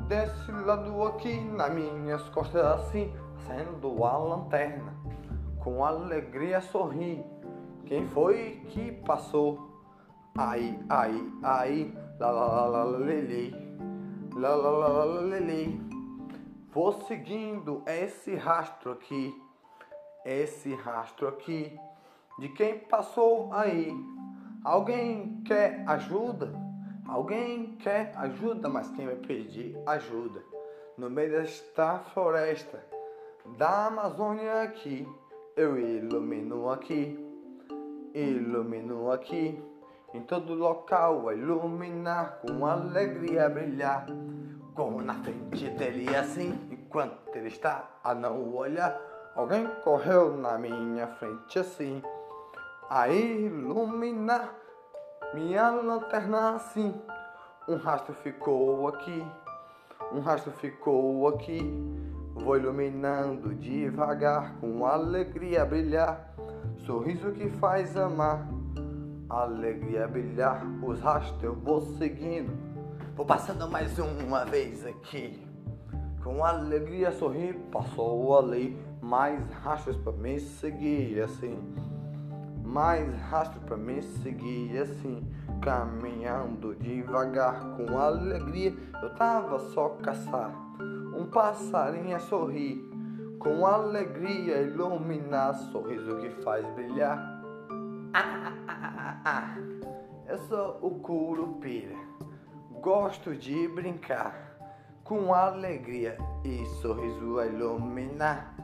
Desse 0.08 0.52
lado 0.52 1.02
aqui, 1.04 1.40
nas 1.40 1.72
minhas 1.72 2.22
costas 2.30 2.64
assim, 2.64 3.12
acendendo 3.38 4.04
a 4.04 4.16
lanterna. 4.16 4.94
Com 5.58 5.84
alegria 5.84 6.60
sorri. 6.60 7.24
Quem 7.86 8.06
foi 8.08 8.62
que 8.68 8.92
passou? 8.92 9.76
Aí, 10.36 10.78
lá, 12.18 12.30
lá, 12.30 12.46
lá, 12.46 12.66
lá, 12.66 12.84
lele, 12.84 13.54
lá, 14.34 14.54
lá, 14.54 14.70
lá, 14.70 14.88
lá, 14.88 15.20
lele. 15.20 15.80
Vou 16.72 16.92
seguindo 16.92 17.82
esse 17.86 18.34
rastro 18.34 18.92
aqui, 18.92 19.34
esse 20.26 20.74
rastro 20.74 21.28
aqui, 21.28 21.74
de 22.38 22.50
quem 22.50 22.80
passou 22.80 23.50
aí. 23.52 23.90
Alguém 24.66 25.42
quer 25.44 25.84
ajuda? 25.86 26.52
Alguém 27.06 27.76
quer 27.76 28.12
ajuda, 28.16 28.68
mas 28.68 28.90
quem 28.90 29.06
vai 29.06 29.14
pedir 29.14 29.78
ajuda? 29.86 30.42
No 30.98 31.08
meio 31.08 31.30
desta 31.30 32.00
floresta 32.00 32.84
da 33.56 33.86
Amazônia 33.86 34.62
aqui, 34.62 35.06
eu 35.56 35.78
ilumino 35.78 36.68
aqui, 36.68 37.16
ilumino 38.12 39.12
aqui. 39.12 39.56
Em 40.12 40.22
todo 40.22 40.52
local 40.52 41.28
a 41.28 41.34
iluminar, 41.34 42.40
com 42.40 42.66
alegria 42.66 43.48
brilhar. 43.48 44.06
Corro 44.74 45.00
na 45.00 45.14
frente 45.14 45.70
dele 45.78 46.08
assim, 46.16 46.58
enquanto 46.72 47.36
ele 47.36 47.46
está 47.46 47.88
a 48.02 48.12
não 48.16 48.52
olhar. 48.52 49.00
Alguém 49.36 49.64
correu 49.84 50.36
na 50.36 50.58
minha 50.58 51.06
frente 51.06 51.56
assim, 51.56 52.02
a 52.88 53.08
iluminar 53.08 54.54
minha 55.34 55.70
lanterna 55.70 56.56
assim. 56.56 56.94
Um 57.68 57.76
rastro 57.76 58.14
ficou 58.14 58.86
aqui, 58.88 59.26
um 60.12 60.20
rastro 60.20 60.52
ficou 60.52 61.26
aqui. 61.28 61.60
Vou 62.34 62.56
iluminando 62.56 63.54
devagar, 63.54 64.56
com 64.60 64.84
alegria 64.84 65.62
a 65.62 65.64
brilhar. 65.64 66.34
Sorriso 66.84 67.32
que 67.32 67.48
faz 67.48 67.96
amar 67.96 68.46
alegria 69.28 70.06
brilhar, 70.06 70.64
os 70.82 71.00
rastros 71.00 71.42
eu 71.42 71.54
vou 71.54 71.80
seguindo. 71.98 72.52
Vou 73.14 73.26
passando 73.26 73.68
mais 73.68 73.98
uma 73.98 74.44
vez 74.44 74.86
aqui. 74.86 75.42
Com 76.22 76.44
alegria 76.44 77.12
sorrir, 77.12 77.54
passou 77.72 78.38
ali 78.38 78.76
mais 79.00 79.40
rastros 79.62 79.96
para 79.96 80.12
me 80.12 80.38
seguir 80.38 81.22
assim. 81.22 81.58
Mais 82.66 83.08
rastros 83.30 83.62
para 83.64 83.76
me 83.76 84.02
seguir 84.02 84.76
assim. 84.78 85.24
Caminhando 85.62 86.74
devagar 86.74 87.76
com 87.76 87.98
alegria, 87.98 88.74
eu 89.02 89.14
tava 89.14 89.58
só 89.70 89.90
caçar. 90.02 90.52
Um 91.16 91.26
passarinho 91.26 92.14
a 92.14 92.20
sorrir, 92.20 92.78
com 93.38 93.64
alegria 93.64 94.60
iluminar, 94.60 95.54
sorriso 95.54 96.18
que 96.18 96.28
faz 96.42 96.66
brilhar. 96.74 97.18
Ah, 98.12 98.52
ah, 98.68 98.92
ah. 98.92 98.96
Ah, 99.28 99.56
eu 100.28 100.38
sou 100.38 100.78
o 100.82 101.00
Curupira. 101.00 101.96
Gosto 102.80 103.34
de 103.34 103.66
brincar 103.66 104.56
com 105.02 105.34
alegria 105.34 106.16
e 106.44 106.64
sorriso 106.80 107.40
a 107.40 107.46
iluminar. 107.46 108.54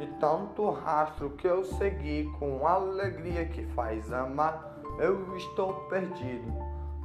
E 0.00 0.06
tanto 0.18 0.70
rastro 0.70 1.30
que 1.30 1.46
eu 1.46 1.64
segui 1.64 2.24
com 2.38 2.66
alegria 2.66 3.46
que 3.46 3.64
faz 3.66 4.12
amar. 4.12 4.80
Eu 4.98 5.36
estou 5.36 5.74
perdido 5.88 6.52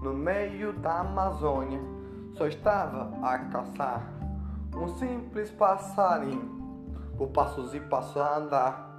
no 0.01 0.13
meio 0.13 0.73
da 0.73 1.01
Amazônia. 1.01 1.79
Só 2.33 2.47
estava 2.47 3.11
a 3.21 3.37
caçar 3.37 4.11
um 4.75 4.87
simples 4.97 5.51
passarinho. 5.51 6.55
Por 7.17 7.29
passos 7.29 7.73
e 7.73 7.79
passos 7.79 8.17
a 8.17 8.37
andar 8.37 8.95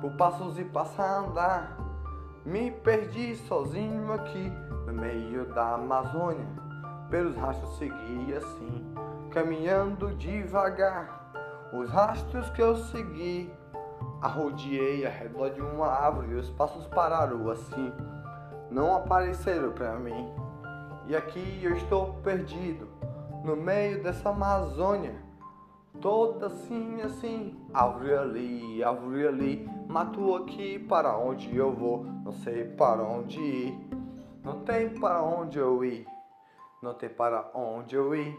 por 0.00 0.12
passos 0.12 0.58
e 0.58 0.64
passos 0.64 1.00
a 1.00 1.18
andar. 1.18 1.76
Me 2.44 2.70
perdi 2.70 3.34
sozinho 3.34 4.12
aqui 4.12 4.52
no 4.86 4.92
meio 4.92 5.46
da 5.52 5.74
Amazônia. 5.74 6.46
Pelos 7.10 7.36
rastros 7.36 7.76
segui 7.78 8.34
assim, 8.34 8.94
caminhando 9.30 10.14
devagar. 10.14 11.25
Os 11.72 11.90
rastros 11.90 12.48
que 12.50 12.62
eu 12.62 12.76
segui, 12.76 13.52
arrodeei 14.22 15.04
ao 15.04 15.12
redor 15.12 15.50
de 15.50 15.60
uma 15.60 15.88
árvore 15.88 16.32
e 16.32 16.34
os 16.34 16.50
passos 16.50 16.86
pararam 16.88 17.50
assim, 17.50 17.92
não 18.70 18.94
apareceram 18.94 19.72
para 19.72 19.96
mim. 19.96 20.32
E 21.06 21.14
aqui 21.14 21.60
eu 21.62 21.74
estou 21.76 22.14
perdido, 22.22 22.88
no 23.44 23.56
meio 23.56 24.02
dessa 24.02 24.30
Amazônia. 24.30 25.24
Toda 26.00 26.48
assim, 26.48 27.00
assim, 27.00 27.58
árvore 27.72 28.14
ali, 28.14 28.84
árvore 28.84 29.26
ali, 29.26 29.70
mato 29.88 30.36
aqui, 30.36 30.78
para 30.78 31.16
onde 31.16 31.56
eu 31.56 31.72
vou, 31.72 32.04
não 32.04 32.32
sei 32.32 32.64
para 32.64 33.02
onde 33.02 33.40
ir, 33.40 33.90
não 34.44 34.60
tem 34.60 34.90
para 34.90 35.22
onde 35.22 35.58
eu 35.58 35.82
ir, 35.84 36.06
não 36.82 36.92
tem 36.92 37.08
para 37.08 37.50
onde 37.54 37.96
eu 37.96 38.14
ir, 38.14 38.38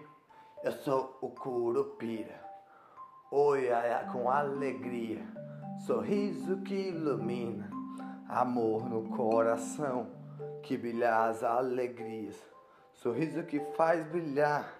eu 0.63 0.71
sou 0.71 1.17
o 1.19 1.29
Curupira, 1.29 2.46
oi, 3.29 3.67
com 4.13 4.29
alegria, 4.29 5.21
sorriso 5.85 6.61
que 6.61 6.73
ilumina, 6.73 7.69
amor 8.29 8.89
no 8.89 9.09
coração, 9.09 10.07
que 10.63 10.77
brilha 10.77 11.25
as 11.25 11.43
alegrias, 11.43 12.37
sorriso 12.93 13.43
que 13.43 13.59
faz 13.75 14.07
brilhar 14.07 14.73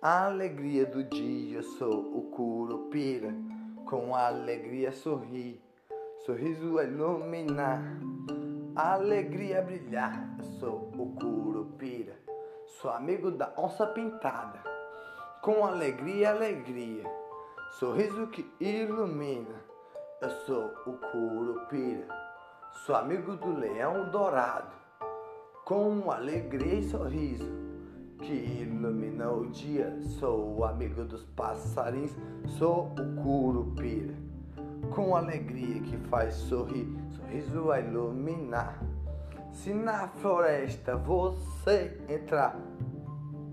a 0.00 0.26
alegria 0.26 0.84
do 0.84 1.04
dia, 1.04 1.62
sou 1.62 2.18
o 2.18 2.22
curupira, 2.32 3.32
com 3.86 4.12
alegria 4.12 4.90
sorri, 4.90 5.62
sorriso 6.26 6.78
a 6.80 6.84
iluminar, 6.84 7.80
alegria 8.74 9.62
brilhar, 9.62 10.36
eu 10.36 10.44
sou 10.58 10.90
o 10.98 11.14
curupira, 11.14 12.16
sou 12.80 12.90
amigo 12.90 13.30
da 13.30 13.54
onça 13.56 13.86
pintada, 13.86 14.60
com 15.40 15.64
alegria, 15.64 16.30
alegria, 16.30 17.21
sorriso 17.78 18.26
que 18.26 18.46
ilumina, 18.60 19.64
Eu 20.20 20.30
sou 20.46 20.66
o 20.86 20.92
Curupira, 20.92 22.06
sou 22.84 22.94
amigo 22.94 23.34
do 23.36 23.58
leão 23.58 24.10
dourado, 24.10 24.72
com 25.64 26.10
alegria 26.10 26.74
e 26.74 26.82
sorriso 26.82 27.50
que 28.18 28.32
ilumina 28.32 29.32
o 29.32 29.46
dia. 29.46 29.98
Sou 30.20 30.58
o 30.58 30.64
amigo 30.64 31.02
dos 31.04 31.24
passarinhos, 31.24 32.14
sou 32.58 32.92
o 32.92 33.22
Curupira, 33.22 34.14
com 34.94 35.16
alegria 35.16 35.80
que 35.80 35.96
faz 36.08 36.34
sorrir, 36.34 36.86
sorriso 37.16 37.72
a 37.72 37.80
iluminar. 37.80 38.80
Se 39.50 39.72
na 39.72 40.08
floresta 40.08 40.96
você 40.96 41.98
entrar 42.08 42.54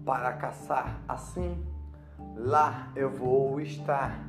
para 0.06 0.34
caçar 0.34 1.02
assim, 1.08 1.66
lá 2.36 2.92
eu 2.96 3.10
vou 3.10 3.60
estar 3.60 4.20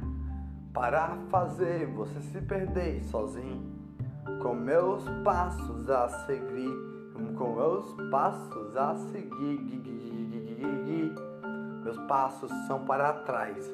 para 0.72 1.16
fazer 1.30 1.86
você 1.86 2.20
se 2.20 2.40
perder 2.40 3.02
sozinho. 3.04 3.78
Com 4.42 4.54
meus 4.54 5.04
passos 5.24 5.90
a 5.90 6.08
seguir, 6.26 6.74
com 7.36 7.54
meus 7.54 7.94
passos 8.10 8.76
a 8.76 8.94
seguir, 8.94 9.70
meus 11.82 11.98
passos 12.06 12.50
são 12.66 12.84
para 12.84 13.12
trás. 13.12 13.68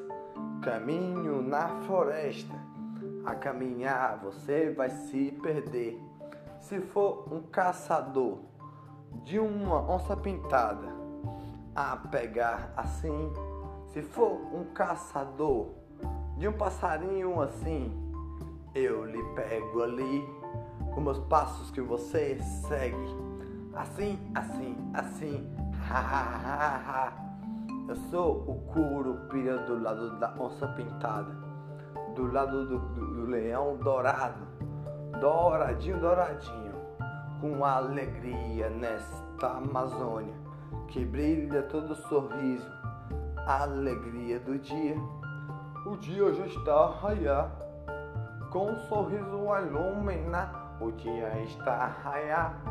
Caminho 0.63 1.41
na 1.41 1.67
floresta, 1.81 2.55
a 3.23 3.35
caminhar 3.35 4.17
você 4.17 4.71
vai 4.71 4.89
se 4.89 5.31
perder. 5.43 6.01
Se 6.59 6.79
for 6.79 7.31
um 7.31 7.41
caçador 7.43 8.39
de 9.23 9.37
uma 9.39 9.81
onça 9.89 10.17
pintada, 10.17 10.87
a 11.75 11.95
pegar 11.95 12.73
assim, 12.75 13.31
se 13.97 14.03
for 14.03 14.39
um 14.53 14.63
caçador 14.75 15.69
de 16.37 16.47
um 16.47 16.53
passarinho 16.53 17.41
assim, 17.41 17.91
eu 18.75 19.03
lhe 19.05 19.23
pego 19.33 19.81
ali 19.81 20.23
com 20.93 21.01
meus 21.01 21.17
passos 21.21 21.71
que 21.71 21.81
você 21.81 22.37
segue. 22.67 22.95
Assim, 23.73 24.19
assim, 24.35 24.77
assim, 24.93 25.51
ha 25.89 25.97
ha 25.97 26.77
ha. 26.77 27.13
Eu 27.89 27.95
sou 28.11 28.43
o 28.47 28.61
curupira 28.71 29.65
do 29.65 29.81
lado 29.81 30.19
da 30.19 30.31
onça 30.39 30.67
pintada, 30.67 31.35
do 32.13 32.31
lado 32.31 32.67
do, 32.67 32.77
do, 32.77 33.15
do 33.15 33.25
leão 33.25 33.77
dourado, 33.77 34.45
douradinho, 35.19 35.99
douradinho, 35.99 36.75
com 37.41 37.65
alegria 37.65 38.69
nesta 38.69 39.57
Amazônia 39.57 40.47
que 40.87 41.03
brilha 41.03 41.63
todo 41.63 41.95
sorriso, 41.95 42.69
a 43.47 43.63
alegria 43.63 44.39
do 44.41 44.59
dia 44.59 44.97
o 45.85 45.95
dia 45.95 46.33
já 46.33 46.45
está 46.47 46.73
a 46.73 46.89
raiar, 46.89 47.49
com 48.51 48.71
um 48.71 48.77
sorriso 48.89 49.49
a 49.49 49.61
iluminar. 49.61 50.77
O 50.81 50.91
dia 50.91 51.41
está 51.43 51.71
a 51.71 51.87
raiar, 51.87 52.61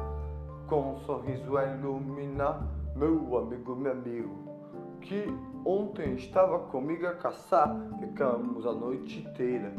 com 0.66 0.92
um 0.92 0.98
sorriso 0.98 1.56
a 1.56 1.64
iluminar. 1.64 2.60
Meu 2.94 3.38
amigo, 3.38 3.74
meu 3.74 3.92
amigo, 3.92 4.98
que 5.00 5.24
ontem 5.64 6.16
estava 6.16 6.58
comigo 6.58 7.06
a 7.06 7.14
caçar, 7.14 7.74
ficamos 7.98 8.66
a 8.66 8.72
noite 8.72 9.20
inteira 9.20 9.72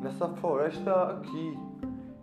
nessa 0.00 0.26
floresta 0.28 1.04
aqui. 1.04 1.56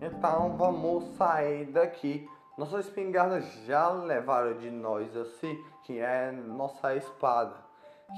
Então 0.02 0.58
vamos 0.58 1.06
sair 1.16 1.68
daqui. 1.68 2.28
Nossas 2.58 2.88
espingardas 2.88 3.46
já 3.66 3.88
levaram 3.90 4.58
de 4.58 4.70
nós 4.70 5.16
assim, 5.16 5.58
que 5.86 6.00
é 6.00 6.34
nossa 6.34 6.94
espada, 6.98 7.69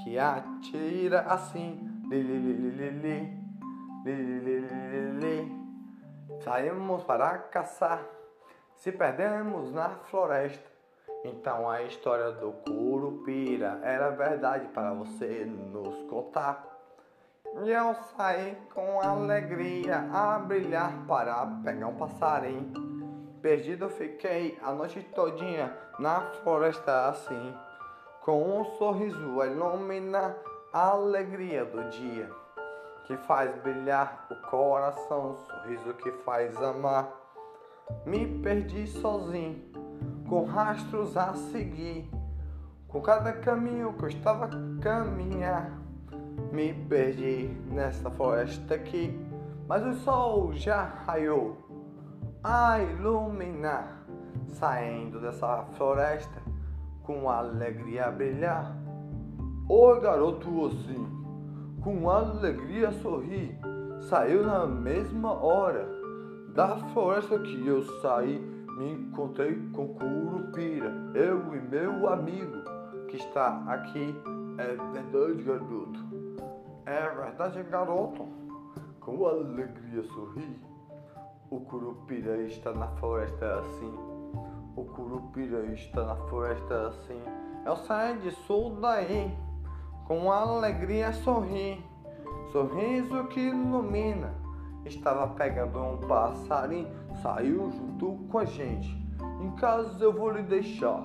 que 0.02 0.18
atira 0.18 1.20
assim 1.22 1.92
Saímos 6.44 7.04
para 7.04 7.38
caçar, 7.38 8.02
se 8.74 8.90
perdemos 8.90 9.72
na 9.72 9.90
floresta. 10.10 10.68
Então 11.24 11.70
a 11.70 11.82
história 11.82 12.32
do 12.32 12.50
Curupira 12.52 13.78
era 13.84 14.10
verdade 14.10 14.66
para 14.68 14.92
você 14.92 15.44
nos 15.44 16.02
contar. 16.10 16.66
E 17.64 17.70
eu 17.70 17.94
saí 18.16 18.56
com 18.74 19.00
alegria 19.00 20.08
a 20.12 20.38
brilhar 20.38 20.92
para 21.06 21.46
pegar 21.62 21.86
um 21.86 21.94
passarinho. 21.94 22.72
Perdido 23.40 23.88
fiquei 23.88 24.58
a 24.62 24.72
noite 24.72 25.00
todinha 25.14 25.72
na 25.98 26.22
floresta 26.42 27.08
assim, 27.08 27.54
com 28.24 28.60
um 28.60 28.64
sorriso 28.76 29.40
a 29.40 29.46
iluminar 29.46 30.36
a 30.72 30.90
alegria 30.90 31.64
do 31.64 31.82
dia 31.90 32.30
que 33.04 33.16
faz 33.16 33.52
brilhar 33.62 34.26
o 34.30 34.36
coração, 34.48 35.36
sorriso 35.48 35.92
que 35.94 36.12
faz 36.24 36.56
amar. 36.62 37.12
Me 38.06 38.38
perdi 38.38 38.86
sozinho, 38.86 39.60
com 40.28 40.44
rastros 40.44 41.16
a 41.16 41.34
seguir, 41.34 42.08
com 42.86 43.00
cada 43.02 43.32
caminho 43.32 43.92
que 43.94 44.04
eu 44.04 44.08
estava 44.08 44.46
a 44.46 44.80
caminhar. 44.80 45.72
Me 46.52 46.72
perdi 46.72 47.48
nessa 47.66 48.08
floresta 48.08 48.76
aqui, 48.76 49.18
mas 49.66 49.84
o 49.84 49.94
sol 49.94 50.52
já 50.52 50.84
raiou 50.84 51.56
a 52.42 52.78
iluminar, 52.78 54.06
saindo 54.52 55.20
dessa 55.20 55.64
floresta 55.76 56.51
com 57.02 57.28
alegria 57.28 58.10
brilhar. 58.10 58.76
O 59.68 60.00
garoto 60.00 60.66
assim, 60.66 61.06
com 61.82 62.10
alegria 62.10 62.92
sorri, 62.92 63.58
saiu 64.08 64.44
na 64.44 64.66
mesma 64.66 65.32
hora 65.32 65.88
da 66.54 66.76
floresta 66.92 67.38
que 67.38 67.66
eu 67.66 67.82
saí. 68.00 68.38
Me 68.78 68.92
encontrei 68.92 69.54
com 69.72 69.88
Curupira, 69.94 70.92
eu 71.14 71.54
e 71.54 71.60
meu 71.60 72.08
amigo 72.08 72.62
que 73.08 73.16
está 73.16 73.62
aqui. 73.66 74.14
É 74.58 74.76
verdade, 74.92 75.42
garoto. 75.42 76.00
É 76.86 77.08
verdade, 77.08 77.62
garoto. 77.64 78.26
Com 79.00 79.26
alegria 79.26 80.02
sorri. 80.04 80.60
O 81.50 81.60
Curupira 81.60 82.36
está 82.42 82.72
na 82.72 82.88
floresta 82.96 83.58
assim. 83.58 84.11
O 84.74 84.84
Curupira 84.84 85.66
está 85.72 86.04
na 86.04 86.16
floresta 86.16 86.88
assim. 86.88 87.20
Eu 87.66 87.76
saí 87.76 88.18
de 88.18 88.30
sul 88.46 88.76
daí 88.80 89.36
com 90.06 90.32
alegria 90.32 91.12
sorri, 91.12 91.84
sorriso 92.50 93.24
que 93.28 93.40
ilumina. 93.40 94.34
Estava 94.84 95.28
pegando 95.28 95.78
um 95.78 95.96
passarinho, 95.98 96.88
saiu 97.22 97.70
junto 97.70 98.16
com 98.28 98.38
a 98.38 98.44
gente. 98.44 99.00
Em 99.40 99.50
casa 99.52 100.02
eu 100.02 100.12
vou 100.12 100.30
lhe 100.32 100.42
deixar, 100.42 101.02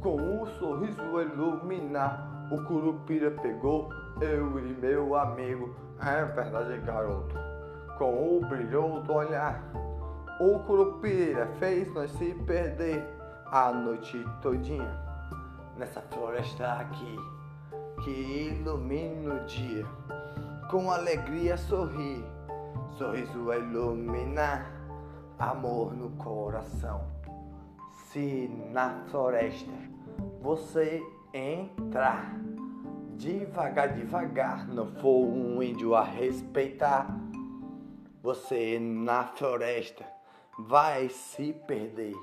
com 0.00 0.16
um 0.16 0.46
sorriso 0.58 1.00
iluminar. 1.20 2.48
O 2.50 2.62
curupira 2.64 3.30
pegou 3.30 3.88
eu 4.20 4.58
e 4.58 4.74
meu 4.74 5.14
amigo, 5.14 5.74
é 6.04 6.24
verdade, 6.24 6.78
garoto. 6.78 7.34
Com 7.96 8.36
o 8.36 8.40
brilho 8.40 9.00
do 9.00 9.12
olhar, 9.12 9.62
o 10.40 10.58
curupira 10.60 11.46
fez 11.58 11.92
nós 11.92 12.10
se 12.12 12.34
perder 12.46 13.04
a 13.46 13.70
noite 13.72 14.24
todinha 14.42 14.98
nessa 15.76 16.00
floresta 16.02 16.72
aqui 16.72 17.16
que 18.02 18.10
ilumina 18.10 19.34
o 19.34 19.44
dia. 19.46 19.86
Com 20.70 20.90
alegria 20.90 21.56
sorri, 21.56 22.24
sorriso 22.98 23.50
a 23.50 23.58
iluminar, 23.58 24.70
amor 25.38 25.94
no 25.94 26.10
coração. 26.10 27.02
Se 28.10 28.48
na 28.72 29.04
floresta 29.06 29.72
você 30.40 31.00
entrar, 31.32 32.34
devagar, 33.16 33.94
devagar, 33.94 34.66
não 34.66 34.86
for 34.96 35.26
um 35.26 35.62
índio 35.62 35.94
a 35.94 36.02
respeitar, 36.02 37.06
você 38.20 38.78
na 38.80 39.24
floresta 39.24 40.04
vai 40.58 41.08
se 41.08 41.52
perder. 41.52 42.14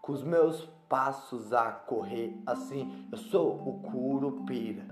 Com 0.00 0.12
os 0.12 0.22
meus 0.22 0.64
passos 0.88 1.52
a 1.52 1.72
correr 1.72 2.36
assim, 2.46 3.08
eu 3.10 3.18
sou 3.18 3.54
o 3.54 3.80
curupira. 3.82 4.86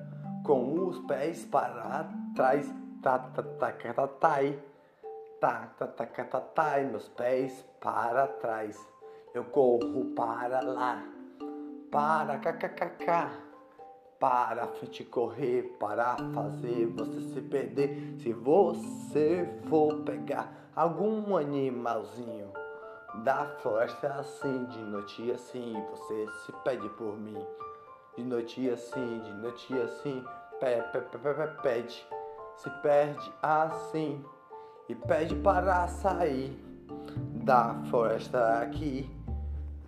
Com 0.45 0.89
os 0.89 0.99
pés 1.01 1.45
para 1.45 2.09
trás, 2.35 2.73
ta 3.03 3.19
ta 3.19 3.43
ta 3.43 3.73
tá 3.73 3.93
ta 3.93 4.07
ta, 4.09 4.39
ta 5.41 5.67
ta 5.67 5.87
ta 5.87 6.07
tá 6.07 6.25
ta 6.25 6.41
tai, 6.41 6.85
meus 6.87 7.09
pés 7.09 7.65
para 7.81 8.27
trás. 8.27 8.79
Eu 9.35 9.45
corro 9.45 10.13
para 10.15 10.61
lá. 10.61 11.03
Para 11.91 12.39
kkkk 12.39 13.53
para 14.19 14.69
frente 14.69 15.03
correr, 15.03 15.77
para 15.81 16.17
fazer 16.33 16.87
você 16.87 17.21
se 17.21 17.41
perder. 17.41 18.15
Se 18.19 18.33
você 18.33 19.61
for 19.69 19.97
pegar 20.05 20.71
algum 20.77 21.37
animalzinho 21.37 22.62
da 23.17 23.47
floresta 23.61 24.09
assim, 24.15 24.65
de 24.67 24.79
noite 24.79 25.31
assim, 25.31 25.75
você 25.91 26.27
se 26.45 26.53
pede 26.65 26.89
por 26.91 27.17
mim 27.19 27.45
de 28.17 28.23
noite 28.23 28.69
assim, 28.69 29.21
de 29.21 29.33
noite 29.35 29.73
assim, 29.81 30.23
pé, 30.61 30.83
pé, 30.83 31.01
pé, 31.01 31.19
pé, 31.19 31.47
pede, 31.63 32.07
se 32.57 32.69
perde 32.83 33.33
assim. 33.43 34.23
e 34.89 34.95
pede 34.95 35.35
para 35.37 35.87
sair 35.89 36.53
da 37.43 37.75
floresta 37.89 38.59
aqui, 38.61 39.11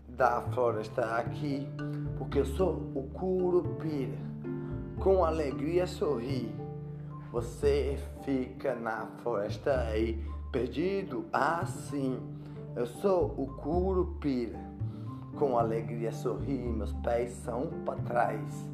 da 0.09 0.41
floresta 0.53 1.17
aqui, 1.17 1.69
porque 2.17 2.41
eu 2.41 2.47
sou 2.47 2.91
o 2.95 3.11
curupira, 3.13 4.17
com 4.99 5.25
alegria 5.25 5.87
sorri. 5.87 6.55
Você 7.31 7.99
fica 8.23 8.75
na 8.75 9.07
floresta 9.23 9.81
aí, 9.81 10.25
perdido 10.51 11.27
assim. 11.33 12.19
Eu 12.77 12.87
sou 12.87 13.33
o 13.39 13.47
curupira, 13.47 14.59
com 15.39 15.57
alegria 15.57 16.11
sorri, 16.11 16.59
meus 16.59 16.93
pés 16.95 17.31
são 17.45 17.69
para 17.85 18.01
trás. 18.01 18.69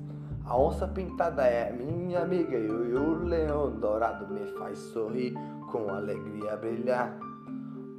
A 0.46 0.56
onça 0.56 0.88
pintada 0.88 1.42
é 1.42 1.70
minha 1.70 2.22
amiga 2.22 2.56
e 2.56 2.66
o 2.66 3.22
leão 3.22 3.78
dourado 3.78 4.26
me 4.32 4.46
faz 4.58 4.78
sorrir 4.78 5.34
com 5.70 5.90
alegria 5.90 6.56
brilhar. 6.56 7.14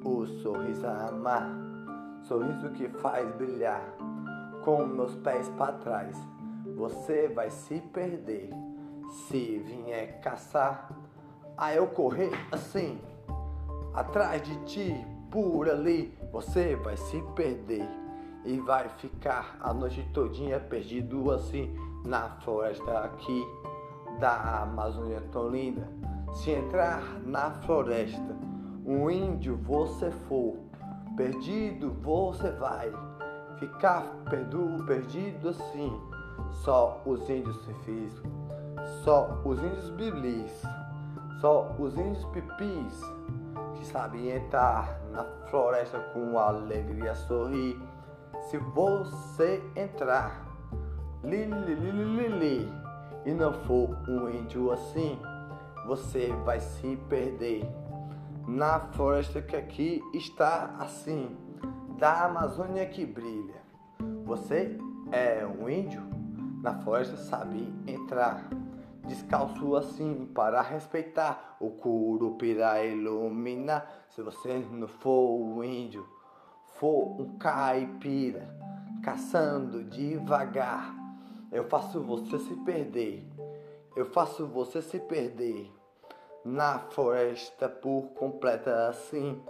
O 0.04 0.26
sorriso 0.26 0.88
a 0.88 1.10
amar, 1.10 1.48
sorriso 2.24 2.72
que 2.72 2.90
faz 2.90 3.30
brilhar. 3.36 3.84
Com 4.64 4.88
meus 4.88 5.16
pés 5.18 5.50
para 5.50 5.74
trás, 5.74 6.18
você 6.76 7.28
vai 7.28 7.52
se 7.52 7.80
perder. 7.80 8.50
Se 9.28 9.60
vier 9.60 10.20
caçar, 10.20 10.90
a 11.56 11.76
eu 11.76 11.86
correr 11.86 12.32
assim, 12.52 13.00
atrás 13.94 14.42
de 14.42 14.56
ti, 14.66 15.11
por 15.32 15.70
ali, 15.70 16.14
você 16.32 16.76
vai 16.76 16.98
se 16.98 17.22
perder 17.34 17.88
e 18.44 18.60
vai 18.60 18.90
ficar 18.90 19.58
a 19.62 19.74
noite 19.74 20.06
todinha 20.14 20.60
perdido 20.60 21.32
assim 21.32 21.74
na 22.04 22.30
floresta 22.42 23.00
aqui 23.00 23.48
da 24.20 24.64
Amazônia 24.64 25.24
tão 25.32 25.50
linda. 25.50 25.88
Se 26.34 26.52
entrar 26.52 27.02
na 27.26 27.52
floresta, 27.62 28.36
um 28.86 29.10
índio 29.10 29.56
você 29.56 30.12
for, 30.12 30.58
perdido 31.16 31.92
você 32.02 32.52
vai 32.52 32.92
ficar 33.58 34.02
perdido, 34.30 34.84
perdido 34.86 35.50
assim. 35.50 35.98
Só 36.52 37.02
os 37.06 37.30
índios 37.30 37.64
civis, 37.64 38.22
só 39.04 39.42
os 39.46 39.60
índios 39.60 39.90
bilis, 39.92 40.62
só 41.40 41.74
os 41.80 41.98
índios 41.98 42.26
pipis 42.26 43.02
que 43.82 43.88
sabem 43.88 44.30
entrar 44.30 45.02
na 45.12 45.24
floresta 45.50 45.98
com 46.14 46.38
alegria 46.38 47.16
sorrir. 47.16 47.82
Se 48.50 48.58
você 48.58 49.62
entrar 49.76 50.46
Lili, 51.24 51.76
li, 51.76 52.28
li, 52.28 52.74
e 53.26 53.34
não 53.34 53.54
for 53.54 53.90
um 54.08 54.30
índio 54.30 54.72
assim, 54.72 55.20
você 55.86 56.32
vai 56.46 56.60
se 56.60 56.96
perder. 57.10 57.68
Na 58.48 58.80
floresta 58.80 59.42
que 59.42 59.56
aqui 59.56 60.02
está 60.14 60.76
assim, 60.80 61.36
da 61.98 62.26
Amazônia 62.26 62.86
que 62.86 63.06
brilha. 63.06 63.62
Você 64.26 64.78
é 65.12 65.46
um 65.46 65.68
índio? 65.70 66.02
Na 66.62 66.76
floresta 66.82 67.18
sabe 67.18 67.74
entrar. 67.88 68.48
Descalço 69.08 69.76
assim 69.76 70.30
para 70.34 70.62
respeitar 70.62 71.58
o 71.60 71.72
curupira 71.72 72.84
ilumina. 72.84 73.86
Se 74.10 74.22
você 74.22 74.60
não 74.72 74.88
for 74.88 75.40
um 75.40 75.64
índio, 75.64 76.08
for 76.80 77.20
um 77.20 77.38
caipira, 77.38 78.56
caçando 79.04 79.84
devagar 79.84 81.02
eu 81.52 81.66
faço 81.66 82.00
você 82.00 82.40
se 82.40 82.56
perder. 82.56 83.28
Eu 83.94 84.06
faço 84.06 84.48
você 84.48 84.82
se 84.82 84.98
perder 85.00 85.70
na 86.46 86.80
floresta 86.80 87.68
por 87.68 88.04
completa 88.16 88.88
assim. 88.88 89.44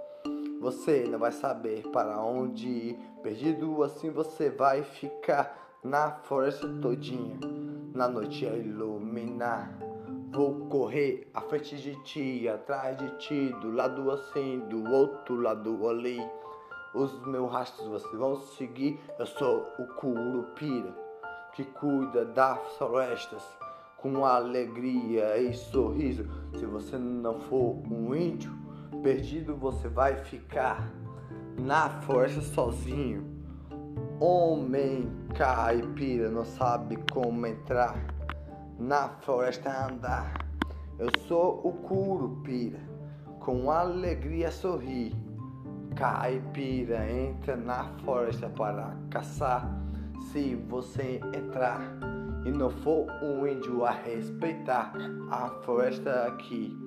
Você 0.59 1.03
não 1.07 1.19
vai 1.19 1.31
saber 1.31 1.87
para 1.89 2.19
onde 2.19 2.67
ir. 2.67 2.99
Perdido 3.21 3.83
assim 3.83 4.09
você 4.09 4.49
vai 4.49 4.81
ficar 4.81 5.60
na 5.83 6.11
floresta 6.11 6.67
todinha. 6.81 7.39
Na 7.93 8.07
noite 8.07 8.45
a 8.45 8.55
iluminar. 8.55 9.77
Vou 10.31 10.67
correr 10.67 11.29
à 11.33 11.41
frente 11.41 11.75
de 11.75 11.95
ti, 12.03 12.47
atrás 12.47 12.97
de 12.97 13.09
ti, 13.17 13.55
do 13.59 13.71
lado 13.71 14.09
assim, 14.11 14.59
do 14.69 14.89
outro 14.89 15.35
lado 15.41 15.89
ali. 15.89 16.21
Os 16.93 17.25
meus 17.25 17.51
rastros 17.51 17.87
vocês 17.87 18.13
vão 18.13 18.35
seguir. 18.37 18.99
Eu 19.19 19.25
sou 19.25 19.67
o 19.77 19.87
Curupira 19.95 20.95
que 21.53 21.65
cuida 21.65 22.23
das 22.23 22.59
florestas 22.77 23.43
com 23.97 24.25
alegria 24.25 25.37
e 25.37 25.53
sorriso. 25.53 26.25
Se 26.57 26.65
você 26.65 26.97
não 26.97 27.39
for 27.41 27.75
um 27.91 28.15
índio, 28.15 28.51
perdido 29.03 29.55
você 29.55 29.87
vai 29.89 30.15
ficar 30.15 30.91
na 31.59 31.89
floresta 32.01 32.41
sozinho. 32.41 33.40
Homem 34.23 35.11
caipira 35.35 36.29
não 36.29 36.45
sabe 36.45 36.95
como 37.11 37.47
entrar 37.47 37.95
na 38.77 39.09
floresta 39.09 39.87
andar. 39.87 40.45
Eu 40.99 41.09
sou 41.27 41.59
o 41.63 41.73
curupira, 41.73 42.79
com 43.39 43.71
alegria 43.71 44.51
sorri. 44.51 45.15
Caipira 45.95 47.09
entra 47.11 47.55
na 47.55 47.85
floresta 48.03 48.47
para 48.47 48.95
caçar 49.09 49.67
se 50.31 50.53
você 50.69 51.19
entrar 51.35 51.81
e 52.45 52.51
não 52.51 52.69
for 52.69 53.07
um 53.23 53.47
índio 53.47 53.83
a 53.83 53.89
respeitar 53.89 54.93
a 55.31 55.49
floresta 55.63 56.27
aqui, 56.27 56.77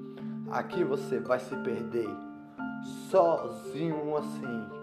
aqui 0.52 0.84
você 0.84 1.18
vai 1.18 1.40
se 1.40 1.56
perder 1.56 2.08
sozinho 3.10 4.16
assim, 4.16 4.73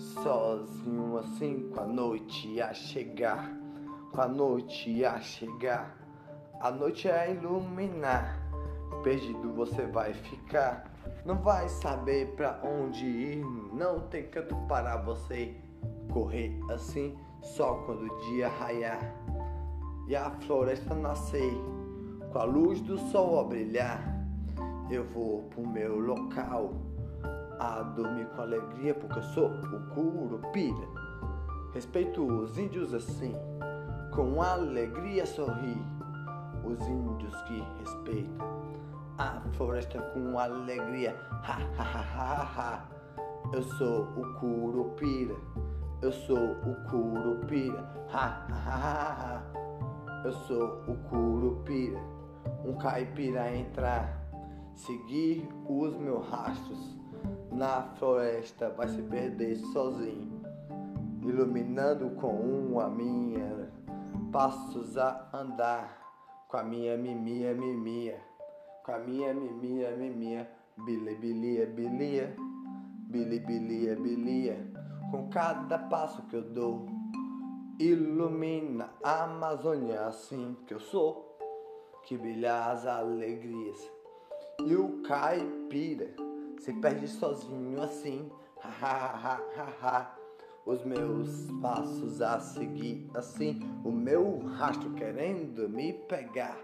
sozinho 0.00 1.18
assim, 1.18 1.70
com 1.70 1.80
a 1.80 1.86
noite 1.86 2.60
a 2.60 2.72
chegar, 2.72 3.54
com 4.12 4.20
a 4.20 4.28
noite 4.28 5.04
a 5.04 5.20
chegar, 5.20 5.96
a 6.60 6.70
noite 6.70 7.08
a 7.08 7.28
iluminar, 7.28 8.40
perdido 9.02 9.52
você 9.52 9.86
vai 9.86 10.14
ficar, 10.14 10.90
não 11.24 11.36
vai 11.36 11.68
saber 11.68 12.34
para 12.34 12.60
onde 12.64 13.04
ir, 13.04 13.44
não 13.72 14.00
tem 14.08 14.26
canto 14.28 14.56
para 14.66 14.96
você 14.96 15.54
correr 16.12 16.58
assim 16.70 17.16
só 17.42 17.74
quando 17.84 18.02
o 18.02 18.20
dia 18.20 18.48
raiar 18.48 19.14
e 20.08 20.16
a 20.16 20.30
floresta 20.30 20.94
nascer, 20.94 21.52
com 22.32 22.38
a 22.38 22.44
luz 22.44 22.80
do 22.80 22.98
sol 22.98 23.40
a 23.40 23.44
brilhar, 23.44 24.26
eu 24.90 25.04
vou 25.04 25.42
pro 25.44 25.66
meu 25.66 25.98
local 26.00 26.74
a 27.60 27.82
dormir 27.82 28.26
com 28.34 28.42
alegria, 28.42 28.94
porque 28.94 29.18
eu 29.18 29.22
sou 29.22 29.50
o 29.50 29.94
curupira. 29.94 30.88
Respeito 31.74 32.24
os 32.24 32.58
índios 32.58 32.94
assim, 32.94 33.36
com 34.12 34.42
alegria 34.42 35.26
sorri, 35.26 35.76
os 36.64 36.80
índios 36.88 37.36
que 37.42 37.62
respeitam 37.78 38.48
a 39.18 39.40
floresta 39.52 40.00
com 40.14 40.38
alegria. 40.38 41.14
Ha 41.30 41.58
ha 41.78 41.82
ha 41.82 42.02
ha 42.02 42.42
ha. 42.56 42.88
Eu 43.52 43.62
sou 43.62 44.04
o 44.16 44.34
curupira. 44.40 45.36
Eu 46.02 46.12
sou 46.12 46.38
o 46.38 46.74
Curupira, 46.88 47.86
ha, 48.10 48.46
ha, 48.48 48.74
ha, 48.74 49.36
ha. 49.36 50.22
Eu 50.24 50.32
sou 50.32 50.82
o 50.88 50.96
Curupira, 51.10 52.00
um 52.64 52.72
caipira 52.78 53.54
entrar, 53.54 54.26
seguir 54.74 55.46
os 55.68 55.94
meus 55.98 56.26
rastros 56.26 56.99
na 57.52 57.82
floresta, 57.98 58.70
vai 58.70 58.88
se 58.88 59.02
perder 59.02 59.56
sozinho, 59.72 60.42
iluminando 61.22 62.10
com 62.10 62.32
um 62.32 62.80
a 62.80 62.88
minha 62.88 63.70
passos 64.32 64.96
a 64.96 65.28
andar, 65.34 66.46
com 66.48 66.56
a 66.56 66.62
minha 66.62 66.96
mimia, 66.96 67.52
mimia, 67.52 68.20
com 68.84 68.92
a 68.92 68.98
minha 68.98 69.34
mimia, 69.34 69.96
mimia, 69.96 70.50
bilia, 70.84 71.16
bilia, 71.16 71.66
bilia, 71.66 72.36
bilia, 73.08 73.40
bilia, 73.40 73.96
bilia 73.96 74.70
com 75.10 75.28
cada 75.28 75.78
passo 75.78 76.22
que 76.22 76.36
eu 76.36 76.42
dou. 76.42 76.86
Ilumina 77.78 78.90
a 79.02 79.24
Amazônia 79.24 80.02
assim 80.06 80.56
que 80.66 80.74
eu 80.74 80.80
sou, 80.80 81.36
que 82.04 82.16
brilha 82.16 82.66
as 82.66 82.86
alegrias. 82.86 83.90
E 84.64 84.74
o 84.76 85.02
caipira 85.02 86.14
se 86.60 86.74
perde 86.74 87.08
sozinho 87.08 87.82
assim, 87.82 88.30
ha 88.62 88.68
ha 88.68 89.40
ha 89.56 89.68
ha. 89.82 90.16
Os 90.66 90.84
meus 90.84 91.50
passos 91.62 92.20
a 92.20 92.38
seguir 92.38 93.10
assim, 93.14 93.58
o 93.82 93.90
meu 93.90 94.38
rastro 94.58 94.90
querendo 94.90 95.68
me 95.68 95.94
pegar. 96.06 96.58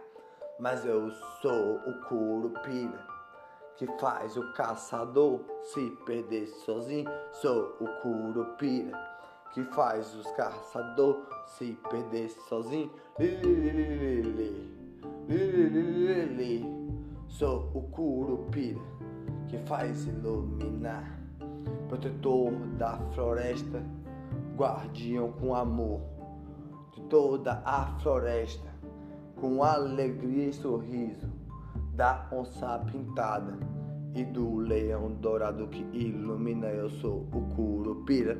Mas 0.60 0.84
eu 0.84 1.10
sou 1.40 1.76
o 1.76 2.00
curupira 2.08 3.06
que 3.76 3.86
faz 3.98 4.36
o 4.36 4.52
caçador 4.52 5.40
se 5.64 5.90
perder 6.04 6.46
sozinho. 6.46 7.10
Sou 7.32 7.76
o 7.80 7.86
curupira 8.02 8.92
que 9.52 9.64
faz 9.64 10.14
os 10.14 10.30
caçador 10.32 11.26
se 11.46 11.72
perder 11.88 12.28
sozinho. 12.48 12.90
Sou 17.28 17.70
o 17.74 17.82
curupira 17.90 18.95
que 19.48 19.58
faz 19.58 20.06
iluminar, 20.06 21.20
protetor 21.88 22.52
da 22.78 22.98
floresta, 23.14 23.82
guardião 24.56 25.32
com 25.32 25.54
amor 25.54 26.00
de 26.94 27.02
toda 27.02 27.62
a 27.64 27.86
floresta, 28.00 28.68
com 29.36 29.62
alegria 29.62 30.48
e 30.48 30.52
sorriso 30.52 31.28
da 31.94 32.28
onça 32.32 32.78
pintada 32.90 33.58
e 34.14 34.24
do 34.24 34.56
leão 34.56 35.12
dourado 35.20 35.66
que 35.68 35.86
ilumina. 35.92 36.68
Eu 36.68 36.88
sou 36.88 37.26
o 37.32 37.42
Curupira. 37.54 38.38